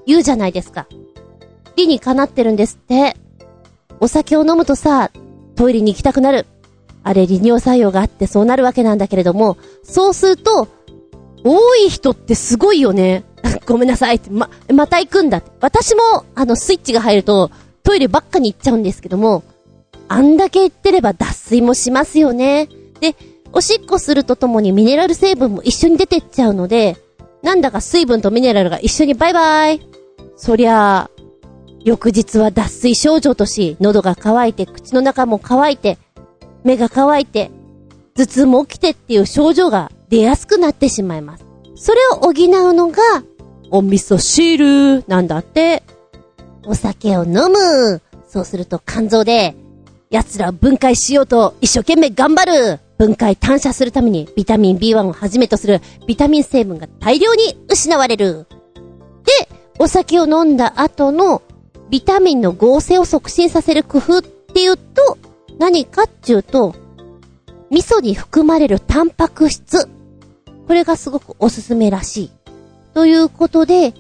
[0.06, 0.86] 言うじゃないですか。
[1.76, 3.18] 理にかなってるんですって。
[4.00, 5.10] お酒を飲むとさ、
[5.56, 6.46] トイレに行きたくなる。
[7.02, 10.68] あれ利尿作用があってそうなるわけなんだけれども、そうすると、
[11.44, 13.24] 多い人ってすごいよね。
[13.66, 15.50] ごめんなさいって、ま、また行くんだって。
[15.60, 17.50] 私も、あの、スイッチが入ると、
[17.82, 19.44] トイレばっかに行っちゃうんですけども、
[20.08, 22.70] あんだけ行ってれば脱水もしますよね。
[23.00, 23.16] で、
[23.54, 26.98] おしっこするとともにミネラル成分も一緒に出てっちゃうので、
[27.42, 29.82] なんだか水分とミネラルが一緒にバイバイ。
[30.36, 31.10] そりゃあ、
[31.84, 35.98] 翌日は脱水症状とし、喉が渇いて、口の中も渇いて、
[36.64, 37.52] 目が渇いて、
[38.16, 41.46] 頭痛も起きてっていう症状が出やすくなってしまいます。
[41.76, 42.98] それを補うのが、
[43.70, 45.84] お味噌汁なんだって。
[46.66, 48.02] お酒を飲む。
[48.28, 49.56] そうすると肝臓で、
[50.10, 52.80] 奴ら分解しようと一生懸命頑張る。
[52.98, 58.48] 分解単射するためにビタミン B1 をはじめとするビタミン成分が大量に失われる。
[59.24, 61.42] で、お酒を飲んだ後の
[61.90, 65.18] ビタミンの合成を促進させる工夫っていうと、
[65.60, 66.76] 何かっていうと、
[67.70, 69.88] 味噌に含まれるタンパク質。
[70.68, 72.32] これがすごくおすすめらしい。
[72.94, 73.94] ということで、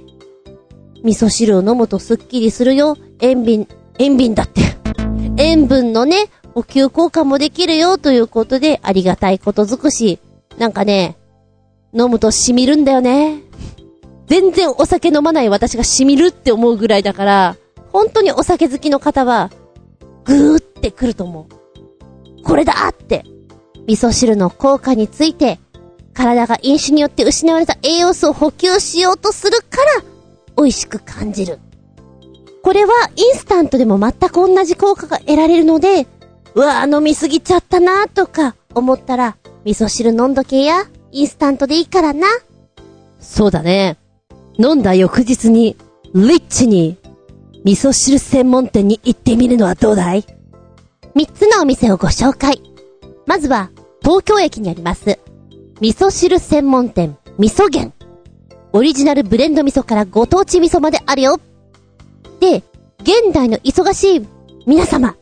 [1.04, 2.98] 味噌汁を飲むとスッキリするよ。
[3.20, 3.68] 塩分、
[4.00, 4.62] 塩分だって。
[5.38, 10.18] 塩分のね、補給効果もできるよということで、ありがたいことづくし、
[10.58, 11.16] なんかね、
[11.94, 13.44] 飲むと染みるんだよね。
[14.26, 17.58] 全然お酒飲まない私が染みるって思うぐらいだから、
[17.92, 19.52] 本当にお酒好きの方は、
[20.26, 22.44] ぐーってくると思う。
[22.44, 23.24] これだって。
[23.86, 25.60] 味噌汁の効果について、
[26.16, 30.04] 体が飲酒によって失われた栄養素を補給しようとするから、
[30.58, 31.60] 美味しく感じる。
[32.64, 36.08] これはインスタントでも全く同じ効果が得られるので、
[36.58, 42.26] うわぁ飲みすぎちゃったなとか思ったら、味噌汁飲んどけや、インスタントでいいからな。
[43.20, 43.98] そうだね。
[44.58, 45.78] 飲んだ翌日に、
[46.16, 46.98] リッチに、
[47.64, 50.26] 味噌汁専門店に行ってみるのはどうだい？
[51.14, 52.60] 三つのお店をご紹介。
[53.28, 53.70] まずは、
[54.02, 55.20] 東京駅にあります、
[55.80, 57.94] 味噌汁専門店、味噌源。
[58.74, 61.40] オリジナルブレンド味噌からご当地味噌まであるよ。
[62.40, 62.64] で、
[63.04, 64.28] 現代の忙しい
[64.66, 65.16] 皆様、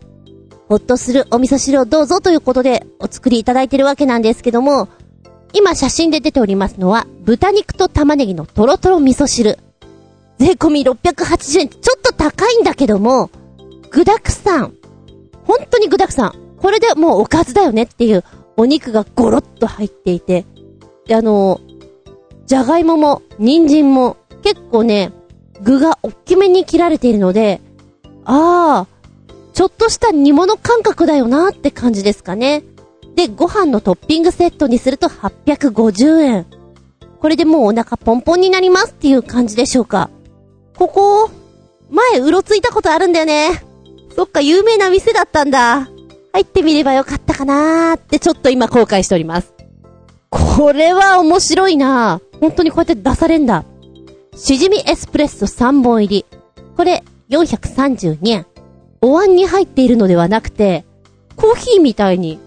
[0.67, 4.89] ほっとするお味噌汁をどうぞということでお作りいただいてるわけなんですけども、
[5.54, 9.58] 今写真で出ておりますのは、豚肉と玉ねぎのトロトロ味噌汁。
[10.38, 11.69] 税込み680円。
[11.69, 13.30] ちょっと高いんだけども、
[13.89, 14.73] 具沢山。
[15.45, 16.36] 本当に具沢山。
[16.58, 18.23] これでもうおかずだよねっていう
[18.58, 20.45] お肉がゴロッと入っていて。
[21.08, 21.62] で、あの、
[22.45, 25.13] じゃがいもも、人参も、結構ね、
[25.63, 27.62] 具が大きめに切られているので、
[28.25, 28.94] ああ、
[29.56, 32.63] ちょっとした煮物感覚だよなって感じですかね。
[33.15, 36.46] で、ご飯のトッピングセットにすると850円。
[37.22, 40.10] これでもうお腹ポンポンになりますっていう感じでしょうか。
[40.78, 41.32] ここ、
[41.89, 43.63] 前うろついたことあるんだよね。
[44.13, 45.89] そっか、有名な店だったんだ。
[46.34, 49.54] 入ってみればよかったかなーってちょっと今後悔しております。
[50.30, 53.63] これは面白いな本当にこうやって出されんだ。
[54.36, 56.26] しじみエスプレッソ3本入り。
[56.76, 58.46] これ、432円。
[59.06, 60.84] お椀に入っているのではなくて、
[61.36, 62.39] コーヒーみたいに、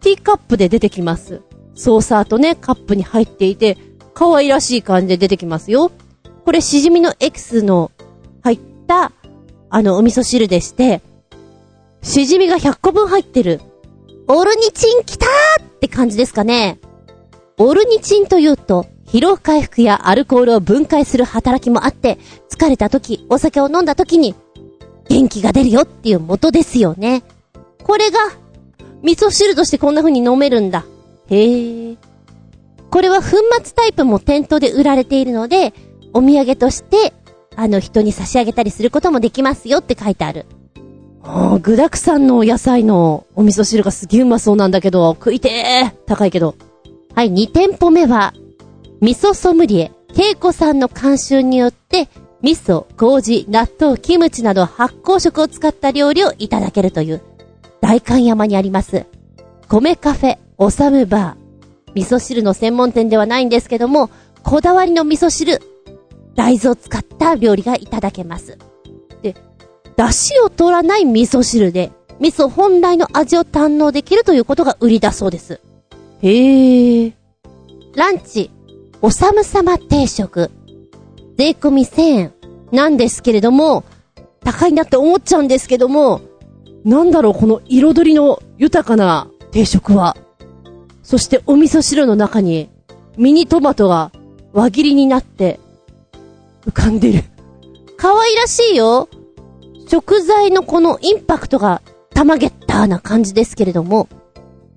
[0.00, 1.42] ティーカップで出てきます。
[1.76, 3.78] ソーサーとね、カップに入っていて、
[4.12, 5.92] 可愛らしい感じで出てきますよ。
[6.44, 7.92] これ、しじみのエキスの
[8.42, 9.12] 入った、
[9.70, 11.02] あの、お味噌汁でして、
[12.02, 13.60] しじみが100個分入ってる。
[14.26, 16.80] オルニチン来たーって感じですかね。
[17.58, 22.18] オルニチンというと、疲労回復やアルコールを分解する働きもあって、
[22.50, 24.34] 疲れた時、お酒を飲んだ時に、
[25.08, 27.22] 元気が出るよっていう元ですよね。
[27.82, 28.18] これが、
[29.02, 30.84] 味噌汁としてこんな風に飲めるんだ。
[31.28, 31.96] へえ。
[32.90, 33.30] これは粉
[33.62, 35.72] 末タイプも店頭で売られているので、
[36.12, 37.12] お土産として、
[37.56, 40.46] あの人に差し上げたりすることもできますよって書いてある。
[41.22, 46.54] ああ、具沢山のお野菜のお味噌汁がすげえうまそうなんだけど、食いてー高いけど。
[47.14, 48.34] はい、2店舗目は、
[49.00, 52.08] 味噌ソムリエ、ケイコさんの監修によって、
[52.42, 57.22] 味噌、麹、納豆、キムチなど発酵食を使った料理をいただけるという、
[57.80, 59.06] 大観山にあります、
[59.68, 61.92] 米カフェ、おさむバー。
[61.94, 64.10] 味噌汁の専門店ではないんですけども、
[64.42, 65.60] こだわりの味噌汁、
[66.34, 68.58] 大豆を使った料理がいただけます。
[69.22, 69.36] で、
[69.96, 75.60] 出汁を取らない味噌汁で、味噌本来の味を堪能できるということが売りだそうです。
[76.22, 77.12] へー。
[77.94, 78.50] ランチ、
[79.00, 80.50] おさむさま定食。
[81.42, 82.32] 税込み1000円
[82.70, 83.82] なんですけれども、
[84.44, 86.20] 高いなって思っちゃうんですけども、
[86.84, 90.16] なんだろう、この彩りの豊かな定食は。
[91.02, 92.70] そしてお味噌汁の中に
[93.18, 94.12] ミニトマトが
[94.52, 95.58] 輪切りになって
[96.64, 97.24] 浮かんでる。
[97.96, 99.08] 可愛らしいよ。
[99.88, 101.82] 食材のこのインパクトが
[102.14, 104.08] たまげったーな感じですけれども。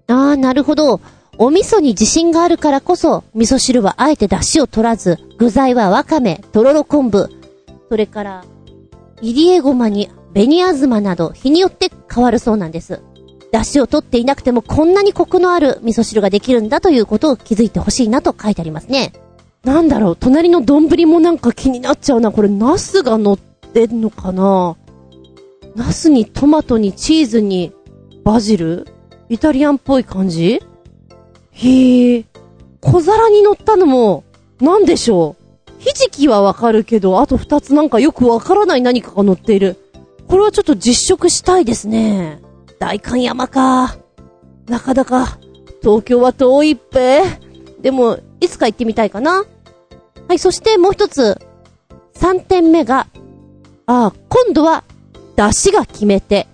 [0.08, 0.99] あー、なるほど。
[1.38, 7.30] お味噌に自信があるからこそ、味噌汁はあえて出汁を取らず、具材はわかめ、とろろ昆布、
[7.89, 8.45] それから、
[9.21, 13.02] 入りエゴマに紅あずまなど、日によって変わるそうなんです。
[13.52, 19.13] 出汁を取っていなくてもこんなにコクのある味噌汁ができるんだということを気づいてほしいなと書いてありますね。
[19.63, 22.32] なんだろう、隣の丼もなんか気になっちゃうな。
[22.32, 24.76] これ、ナスが乗ってんのかな？
[25.76, 27.74] ナスにトマトにチーズに
[28.24, 28.88] バジル？
[29.30, 30.62] イタリアンっぽい感じ？
[31.56, 32.26] へえ。
[32.82, 34.24] 小皿に乗ったのも、
[34.60, 35.72] なんでしょう？
[35.80, 39.78] ひじきはわかるけど、あと二つなんかよくわからない何かが乗っている。
[40.28, 42.41] これはちょっと実食したいですね。
[42.80, 43.98] 大観山か。
[44.68, 45.38] なかなか、
[45.82, 47.24] 東京は遠いっぺ。
[47.82, 49.46] でも、いつか行ってみたいかな。
[50.28, 51.39] はい、そしてもう一つ。
[52.15, 53.08] 三点目が、
[53.86, 54.84] ああ、今度は、
[55.36, 56.48] 出汁が決めて、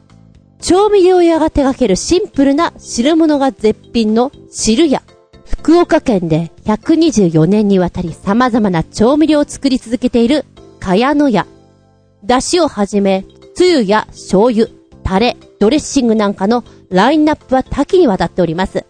[0.61, 5.01] 調味料屋が手掛けるシンプルな汁物が絶品の汁屋。
[5.45, 10.45] 福岡県で124年にわたり様々な調味料を作り続けている、
[10.79, 11.47] 茅野屋。
[12.23, 14.67] 出汁をはじめ、つゆや醤油、
[15.03, 18.85] タレ、ドレッシングなんかのラインナップは多岐にわたっております。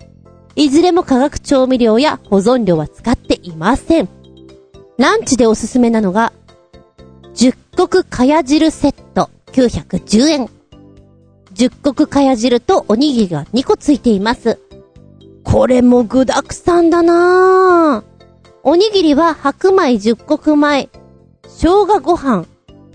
[0.56, 4.10] いずれも化学調味料や保存料は使っていません。
[4.98, 6.34] ランチでおすすめなのが、
[7.34, 10.61] 十穀かや汁セット910円。
[11.54, 14.60] 十穀かや汁とおにぎりが2個ついています。
[15.44, 18.12] これも具沢山だなぁ。
[18.64, 20.90] おにぎりは白米十穀米、
[21.44, 22.46] 生姜ご飯、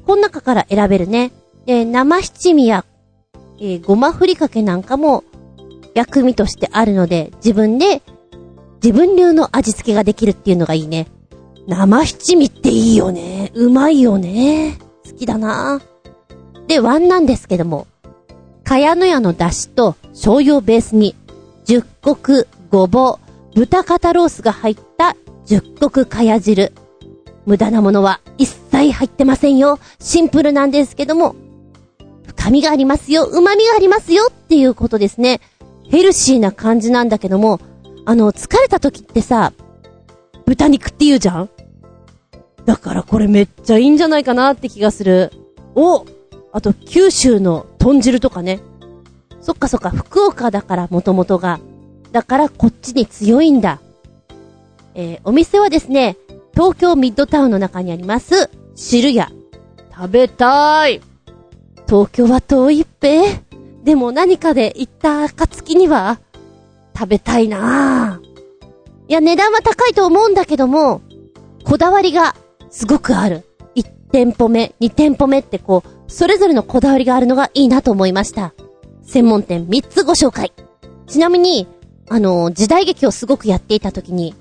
[0.07, 1.33] この中から選べるね。
[1.67, 2.85] で、生七味や、
[3.59, 5.25] えー、ごまふりかけなんかも
[5.95, 8.03] 薬味としてあるので、自分で
[8.83, 11.09] 自分流の味付けができるっていうのがいいね。
[11.67, 13.51] 生七味っていいよね。
[13.55, 14.79] うまいよね。
[15.05, 15.81] 好きだな
[16.69, 17.89] で、ワンなんですけども、
[18.67, 21.15] かやのやの出汁と醤油をベースに、
[21.65, 23.21] 十穀、ごぼ
[23.55, 26.73] う、豚肩ロースが入った十穀かや汁。
[27.47, 29.79] 無駄なものは一切入ってませんよ。
[30.01, 31.37] シンプルなんですけども、
[32.27, 35.41] 深みがありますよ、旨味がありますよっていうことですね。
[35.89, 37.61] ヘルシーな感じなんだけども、
[38.05, 39.53] あの、疲れた時ってさ、
[40.45, 41.51] 豚肉って言うじゃん？
[42.65, 45.31] だからこれめっちゃいいんじゃないかなって気がする。
[45.77, 46.05] お
[46.57, 48.61] あと、九州の豚汁とかね。
[49.43, 51.61] そっかそっか、福岡だから元々が。
[52.13, 53.79] だからこっちに強いんだ。
[54.95, 56.17] えー、お店はですね、
[56.55, 59.31] 東京ミッドタウンの中にあります、汁屋。
[59.95, 61.01] 食べたーい。
[61.87, 63.43] 東京は遠いっぺ。
[63.85, 66.21] でも何かで行った暁には、
[66.99, 68.27] 食べたいなぁ。
[69.09, 71.03] いや、値段は高いと思うんだけども、
[71.65, 72.35] こだわりが
[72.71, 73.45] すごくある。
[73.75, 78.55] 1店舗目、2店舗目ってこう、それぞれのこだわりがあるのがいいなと思いました。
[79.03, 80.53] 専門店3つご紹介。
[81.07, 81.69] ちなみに、
[82.09, 84.35] あの、時代劇をすごくやっていた時に、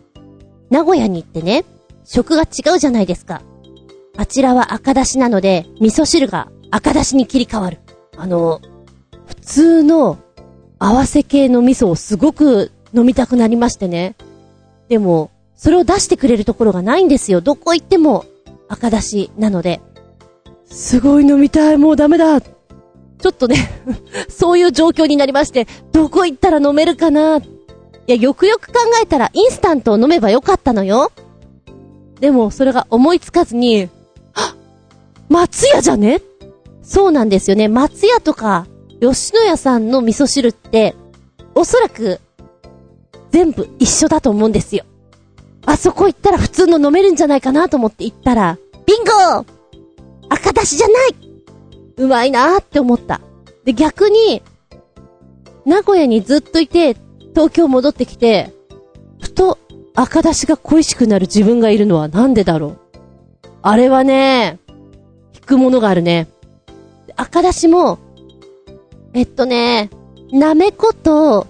[0.70, 1.66] 名古屋に行ってね、
[2.04, 3.42] 食が違うじゃないですか。
[4.18, 7.80] あちらは赤だしなので、味噌汁が赤だしに切り替わる。
[8.18, 8.62] あの、
[9.26, 10.18] 普通の
[10.80, 14.16] 合わせ系の味噌をすごく飲みたくなりましてね。
[14.88, 17.42] でも、それを出してくれるところがないんですよ。
[17.42, 18.26] どこ行っても
[18.68, 19.82] 赤だしなので。
[20.66, 22.42] すごい飲みたい、もうダメだ。
[22.42, 23.56] ちょっとね
[24.30, 27.42] そういう状況になりまして、どこ行ったら飲めるかない
[28.08, 31.12] や、よくよく考えたらインスタントを飲めばよかったのよ。
[32.20, 33.90] でも、それが思いつかずに、
[34.34, 34.56] は
[35.30, 36.22] 松屋じゃね？
[36.84, 37.68] そうなんですよね。
[37.68, 38.68] 松屋とか、
[39.02, 40.96] 吉野家さんの味噌汁って、
[41.56, 42.20] おそらく、
[43.32, 44.86] 全部一緒だと思うんですよ。
[45.66, 49.04] あそこ行ったら普通の飲めるんじゃないかなと思って行ったら、ビン
[49.40, 49.46] ゴ
[50.30, 51.16] 赤だしじゃない
[51.98, 53.22] うまいなーって思った。
[53.64, 54.42] で、逆に、
[55.66, 56.96] 名古屋にずっといて、
[57.34, 58.54] 東京戻ってきて、
[59.22, 59.58] ふと
[59.96, 62.78] 赤だしが恋しくなる自分がいるのはなんでだろう。
[63.62, 64.60] あれはね、
[65.34, 66.28] 引くものがあるね。
[67.16, 67.98] 赤だしも、
[69.14, 69.90] えっとね、
[70.32, 71.48] なめこと、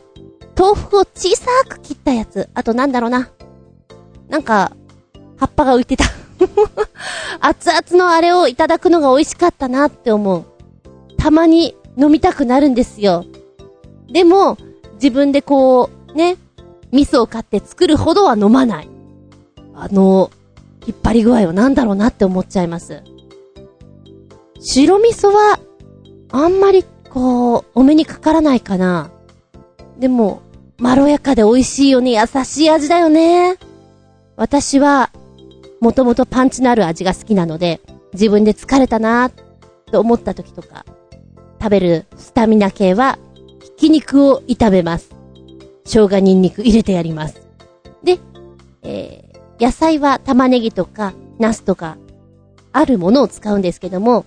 [0.57, 2.47] 豆腐を小さく切ったやつ。
[2.53, 3.29] あとなんだろうな。
[4.29, 4.71] なんか、
[5.37, 6.05] 葉っぱが浮いてた。
[7.39, 10.43] 熱々のあれをいただくのが美味しかったなって思う。
[11.17, 13.25] たまに飲みたくなるんですよ。
[14.11, 14.57] でも、
[14.95, 16.37] 自分でこう、ね、
[16.91, 18.89] 味噌を買って作るほどは飲まない。
[19.73, 20.31] あの、
[20.85, 23.03] 引っ張り具合は何だろうなって思っちゃいます。
[24.59, 25.59] 白味噌は、
[26.31, 29.09] あんまり、こう、お目にかからないかな。
[29.99, 30.41] でも、
[30.77, 32.13] まろやかで美味しいよね。
[32.13, 33.57] 優しい味だよね。
[34.35, 35.11] 私は、
[35.85, 37.79] もともとパンチのある味が好きなので、
[38.13, 39.29] 自分で疲れたな
[39.91, 40.83] と思った時とか、
[41.61, 43.19] 食べるスタミナ系は、
[43.61, 45.11] ひき肉を炒めます。
[45.83, 47.47] 生姜ニンニク入れてやります。
[48.03, 48.17] で、
[48.81, 51.97] えー、野菜は玉ねぎとか、ナスとか、
[52.73, 54.25] あるものを使うんですけども、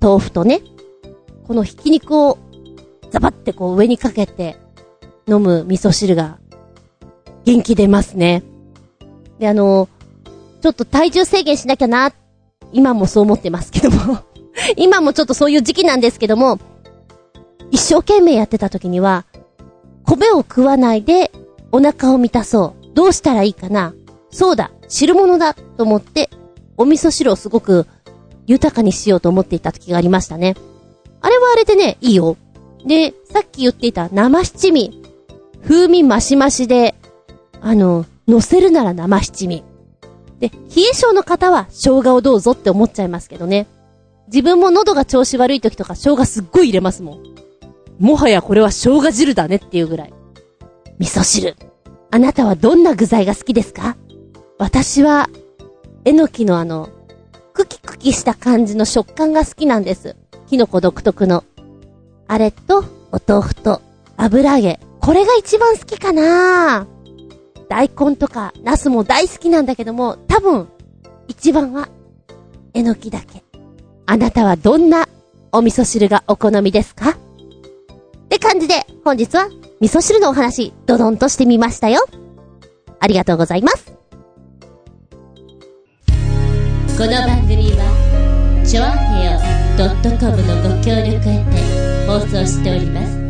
[0.00, 0.60] 豆腐とね、
[1.46, 2.36] このひき肉を
[3.12, 4.56] ザバってこう上にかけて
[5.28, 6.40] 飲む味噌汁が
[7.44, 8.42] 元気出ますね。
[9.38, 9.88] で、あの、
[10.66, 12.12] ちょっと体重制限しなきゃな、
[12.72, 14.18] 今もそう思ってますけども
[14.76, 16.58] 今もちょっとそういう時期なんですけども、
[17.70, 19.26] 一生懸命やってた時には、
[20.02, 21.30] 米を食わないで
[21.70, 22.94] お腹を満たそう。
[22.94, 23.94] どうしたらいいかな
[24.32, 26.30] そうだ、汁物だと思って、
[26.76, 27.86] お味噌汁をすごく
[28.48, 30.56] 豊かにしようと思っていた時がありましたね。
[31.20, 32.36] あれはあれでね、いいよ。
[32.84, 35.00] で、さっき言っていた生七味。
[35.62, 36.96] 風味マシマシで、
[37.60, 39.62] あの、乗せるなら生七味。
[40.40, 40.56] で、冷
[40.90, 43.66] え性の方は生姜をどうぞって思っちゃいますけどね。
[44.28, 47.22] 自分も喉が調子悪い時とか生姜すっごい入れますもん。
[47.98, 50.14] もはやこれは生姜汁だねっていうぐらい。
[50.98, 51.56] 味噌汁。
[52.10, 53.96] あなたはどんな具材が好きですか？
[54.58, 55.28] 私は、
[56.04, 56.88] えのきのあの、
[57.52, 60.16] クキクキした感じの食感が好きなんです。
[60.46, 61.44] キノコ独特の。
[62.28, 63.80] あれと、お豆腐と、
[64.16, 64.80] 油揚げ。
[65.00, 66.95] これが一番好きかなぁ
[67.68, 70.68] 大根とか、ナスも大好きなんだけども、多分、
[71.28, 71.88] 一番は、
[72.74, 73.42] えのきだけ。
[74.06, 75.08] あなたはどんな
[75.50, 77.10] お味噌汁がお好みですか？
[77.10, 77.14] っ
[78.28, 79.48] て感じで、本日は
[79.80, 82.06] 味噌汁のお話、ドドンとしてみましたよ。
[83.00, 83.92] ありがとうございます。
[86.96, 89.40] この番組は、ちょあへよ
[90.18, 93.25] .com のご協力へて放送しております。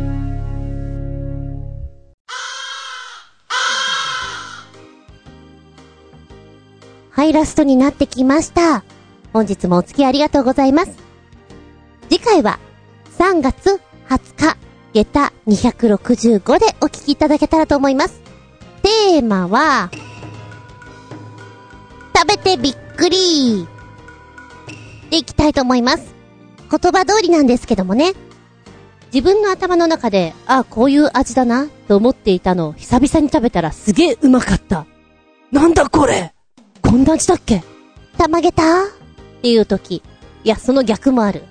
[7.27, 8.85] はい、ラストになってきました。
[9.33, 10.91] 本日もお付き合いありがとうございます。
[12.09, 12.57] 次回は
[13.19, 14.55] 3月20
[14.93, 18.21] 日、下駄265でお聞きいただけたらと思います。
[18.81, 19.91] テーマは、
[22.15, 23.67] 食べてびっくり
[25.09, 26.15] でいきたいと思います。
[26.71, 28.13] 言葉通りなんですけどもね。
[29.13, 34.85] 自分の頭の中で、ああ、こういう味だな、と思っていたのを久々に食べたらすげえうまかった。
[35.51, 36.33] なんだこれ
[36.87, 37.63] こんな味だっけ？
[38.17, 38.87] たまげたっ
[39.41, 40.01] ていう時。
[40.45, 41.43] いや、その逆もある。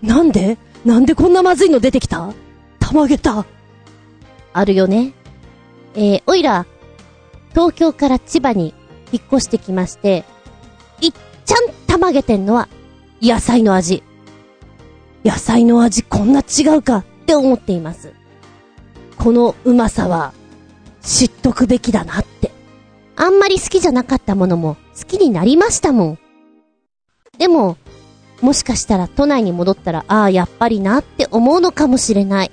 [0.00, 0.56] なんで？
[0.86, 2.32] なんでこんなまずいの出てきた？
[2.78, 3.44] たまげた。
[4.54, 5.12] あるよね。
[5.94, 6.64] えー、おいら、
[7.50, 8.72] 東京から千葉に
[9.12, 10.24] 引っ越してきまして、
[11.02, 11.12] いっ
[11.44, 12.66] ちゃんたまげてんのは、
[13.20, 14.02] 野菜の味。
[15.26, 16.98] 野菜の味こんな違うか？
[16.98, 18.14] って思っています。
[19.18, 20.32] このうまさは、
[21.02, 22.49] 知っとくべきだなって。
[23.22, 26.18] あんまり好きじゃなかったものも好きになりましたもん。
[27.36, 27.76] でも、
[28.40, 32.50] もしかしたら都内に戻ったら、ああ、やっぱりなって思うのかもしれない。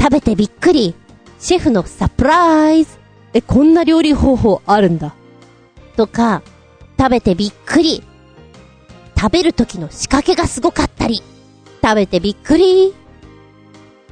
[0.00, 0.94] 食べてびっくり。
[1.38, 2.96] シェフのサプライズ。
[3.34, 5.14] え、こんな料理方法あるんだ。
[5.98, 6.40] とか、
[6.98, 8.02] 食べてびっくり。
[9.14, 11.22] 食べる時の仕掛けがすごかったり。
[11.82, 12.94] 食べてびっくり。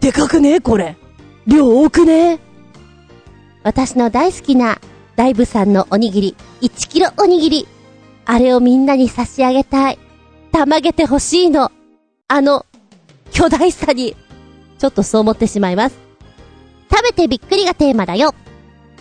[0.01, 0.99] でかくねこれ。
[1.47, 2.41] 量多くね
[3.63, 4.79] 私の大好きな
[5.17, 7.69] ダイブさんのおにぎり、1キロおにぎり。
[8.25, 9.99] あれをみんなに差し上げたい。
[10.53, 11.71] たまげてほしいの。
[12.29, 12.67] あの、
[13.31, 14.17] 巨大さに。
[14.79, 15.97] ちょっとそう思ってしまいます。
[16.91, 18.35] 食べてびっくりがテーマだよ。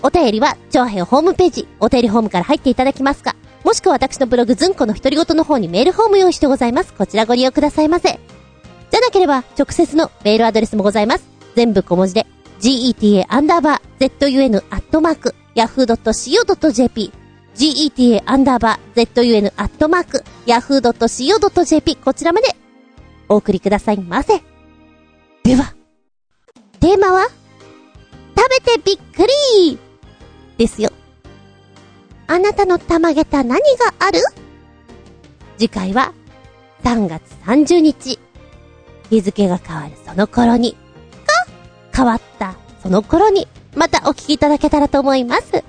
[0.03, 3.36] お便りは、長編ホームページ、お便りホームから入っていただきますか。
[3.64, 6.93] もしくは私のブログズンコの独り言の方にメールフォーム用意してございます。
[6.93, 8.09] こちらご利用くださいませ。
[8.09, 11.26] じゃなければ、直接のメールアドレスもございます。
[11.55, 12.26] 全部小文字で、
[12.59, 17.12] geta アンダーバー zun アットマーク yahoo.co.jp
[17.56, 22.47] geta アンダーバー zun アットマーク yahoo.co.jp こちらまで
[23.28, 24.41] お送りくださいませ。
[25.43, 25.74] では、
[26.80, 27.28] テーマは
[28.38, 29.28] 食べてびっく
[29.64, 29.80] り
[30.58, 30.91] ですよ。
[32.28, 34.20] あなたのたまげた何がある？
[35.58, 36.14] 次回は
[36.84, 38.20] 3月30日。
[39.10, 40.78] 日付が変わるその頃に、か
[41.93, 45.63] 変わったその頃にまたお聞きいただけたらと思います。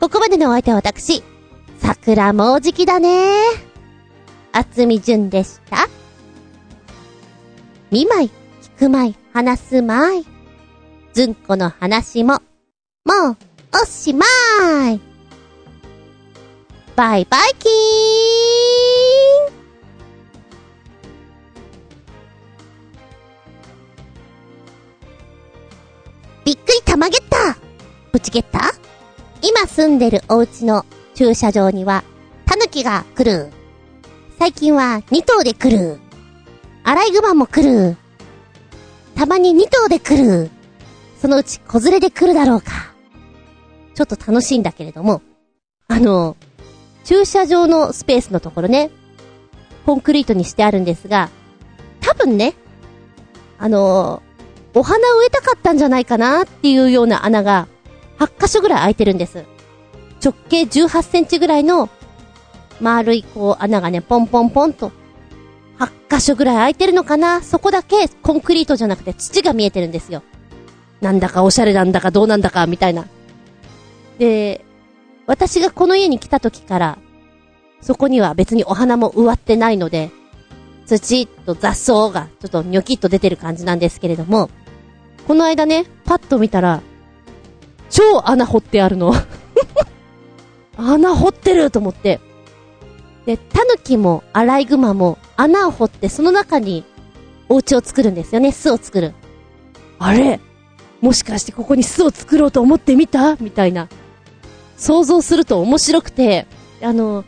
[0.00, 1.22] ここまでのお相手は私、
[1.78, 3.26] 桜もうじきだね
[4.52, 5.88] あつみじゅんでした。
[7.90, 8.30] 見舞い、
[8.76, 10.26] 聞く舞い、話す舞い。
[11.12, 12.34] ずんこの話も、
[13.04, 13.36] もう、
[13.82, 14.24] おしま
[14.90, 15.00] い。
[16.94, 18.89] バイバイキーン
[26.82, 27.56] たまげった
[28.12, 28.72] ぶちげった？
[29.42, 32.04] 今住んでるお家の駐車場には、
[32.46, 33.52] タヌキが来る。
[34.38, 35.98] 最近は2頭で来る。
[36.82, 37.96] アライグマも来る。
[39.14, 40.50] たまに2頭で来る。
[41.20, 42.94] そのうち子連れで来るだろうか。
[43.94, 45.22] ちょっと楽しいんだけれども、
[45.88, 46.36] あの、
[47.04, 48.90] 駐車場のスペースのところね、
[49.84, 51.28] コンクリートにしてあるんですが、
[52.00, 52.54] 多分ね、
[53.58, 54.22] あの、
[54.74, 57.66] お花植えたかったんじゃないかなっていうような穴が
[58.18, 59.44] 8箇所ぐらい開いてるんです。
[60.22, 61.88] 直径18センチぐらいの
[62.80, 64.92] 丸いこう穴がね、ポンポンポンと
[65.78, 70.22] 8箇所ぐらい開いてるのかなそこだけコンクリートじゃなくて土が見えてるんですよ。
[71.00, 73.06] なんだかおしゃれなんだかどうなんだかみたいな。
[74.18, 74.64] で、
[75.26, 76.98] 私がこの家に来た時から、
[77.80, 80.10] そこには別にお花も植わってないので、
[80.84, 84.50] 土と雑草がちょっとニョキッと出てる感じなんですけれども、
[85.26, 86.82] この間ね、パッと見たら、
[87.88, 89.12] 超穴掘ってあるの。
[90.76, 92.20] 穴掘ってると思って。
[93.26, 96.84] で、タヌキもアライグマも穴を掘ってその中に
[97.48, 99.14] お家を作るんですよね、巣を作る。
[99.98, 100.40] あれ？
[101.00, 103.36] もしかしてここに巣を作ろうと思ってみた？
[103.36, 103.88] みたいな。
[104.76, 106.46] 想像すると面白くて、
[106.82, 107.24] あの、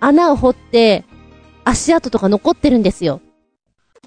[0.00, 1.04] 穴を掘って
[1.64, 3.20] 足跡とか残ってるんですよ。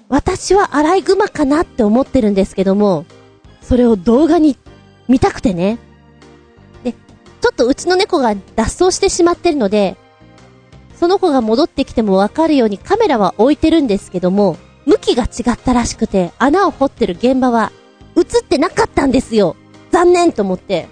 [0.08, 3.06] 私はアライグマかなって思ってるんですけども、
[3.70, 4.56] それを動画に
[5.06, 5.78] 見たくてね。
[6.82, 9.96] で、ちょっとうちの猫が脱走してしまってるので、
[10.96, 14.56] その子が戻ってきてもわかるようにカメラは置いてるんですけども、
[14.86, 17.70] 向きが違ったらしくて、穴を掘ってる現場は
[18.16, 19.54] 映ってなかったんですよ。
[19.92, 20.88] 残念と思って。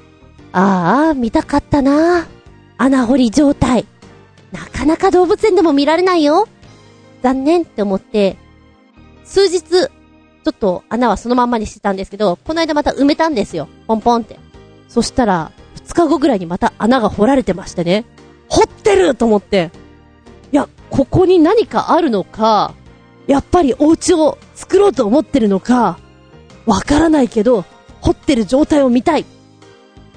[0.53, 2.29] ああ、見たかったな
[2.77, 3.87] 穴掘り状態。
[4.53, 6.47] なかなか動物園でも見られないよ。
[7.25, 8.37] 残念って思って、
[9.25, 9.91] 数日、
[10.49, 13.69] ちょっと穴はそのまんまにしてたんですけど、この間また埋めたんですよ。
[13.87, 14.39] ポンポンって。
[14.89, 18.07] そしたら、2日後ぐらいにまた穴が掘られてましてね。
[18.49, 19.71] 掘ってると思って。
[20.51, 22.73] いや、ここに何かあるのか、
[23.27, 25.99] やっぱりお家を作ろうと思ってるのか、
[26.65, 27.67] わからないけど、
[28.01, 29.27] 掘ってる状態を見たい。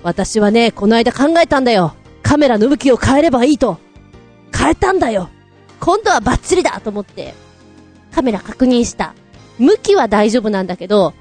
[0.01, 1.93] 私はね、この間考えたんだよ。
[2.23, 3.79] カメラの向きを変えればいいと。
[4.57, 5.29] 変えたんだよ。
[5.81, 7.33] 今度はバッチリだと思って、
[8.13, 9.13] カメラ確認した。
[9.61, 11.13] 向きは大丈夫なんだけど、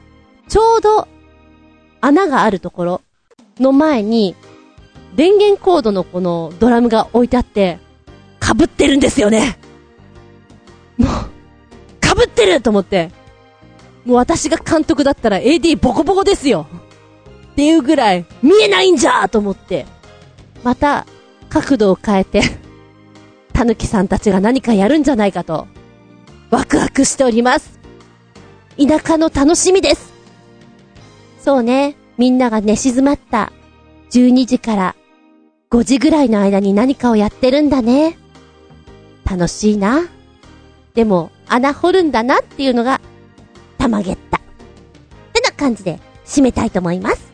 [0.49, 1.07] ちょうど、
[2.01, 3.01] 穴があるところ
[3.59, 4.34] の前に、
[5.14, 7.78] 電源コードのこのドラムが置いてあって、
[8.41, 9.59] 被ってるんですよね。
[10.97, 11.09] もう、
[12.03, 13.11] 被ってると思って。
[14.07, 16.66] もう私が監督だったら AD ボコボコですよ。
[17.53, 19.84] っていうぐらい、見えないんじゃと思って。
[20.64, 21.07] また、
[21.51, 22.41] 角度を変えて、
[23.53, 25.66] たぬきさんたちが何かやるんじゃないかと、
[26.51, 27.80] ワクワクしております。
[28.77, 30.12] 田舎の楽しみです。
[31.41, 33.53] そうね、みんなが寝静まった
[34.11, 34.97] 12時から
[35.71, 38.18] 5時ぐらいの間に何かをやってるんだね。
[39.25, 40.09] 楽しいな。
[40.95, 43.01] でも、穴掘るんだなっていうのが、
[43.79, 44.39] たまげった。
[44.39, 44.41] っ
[45.33, 47.30] てな感じで締めたいと思います。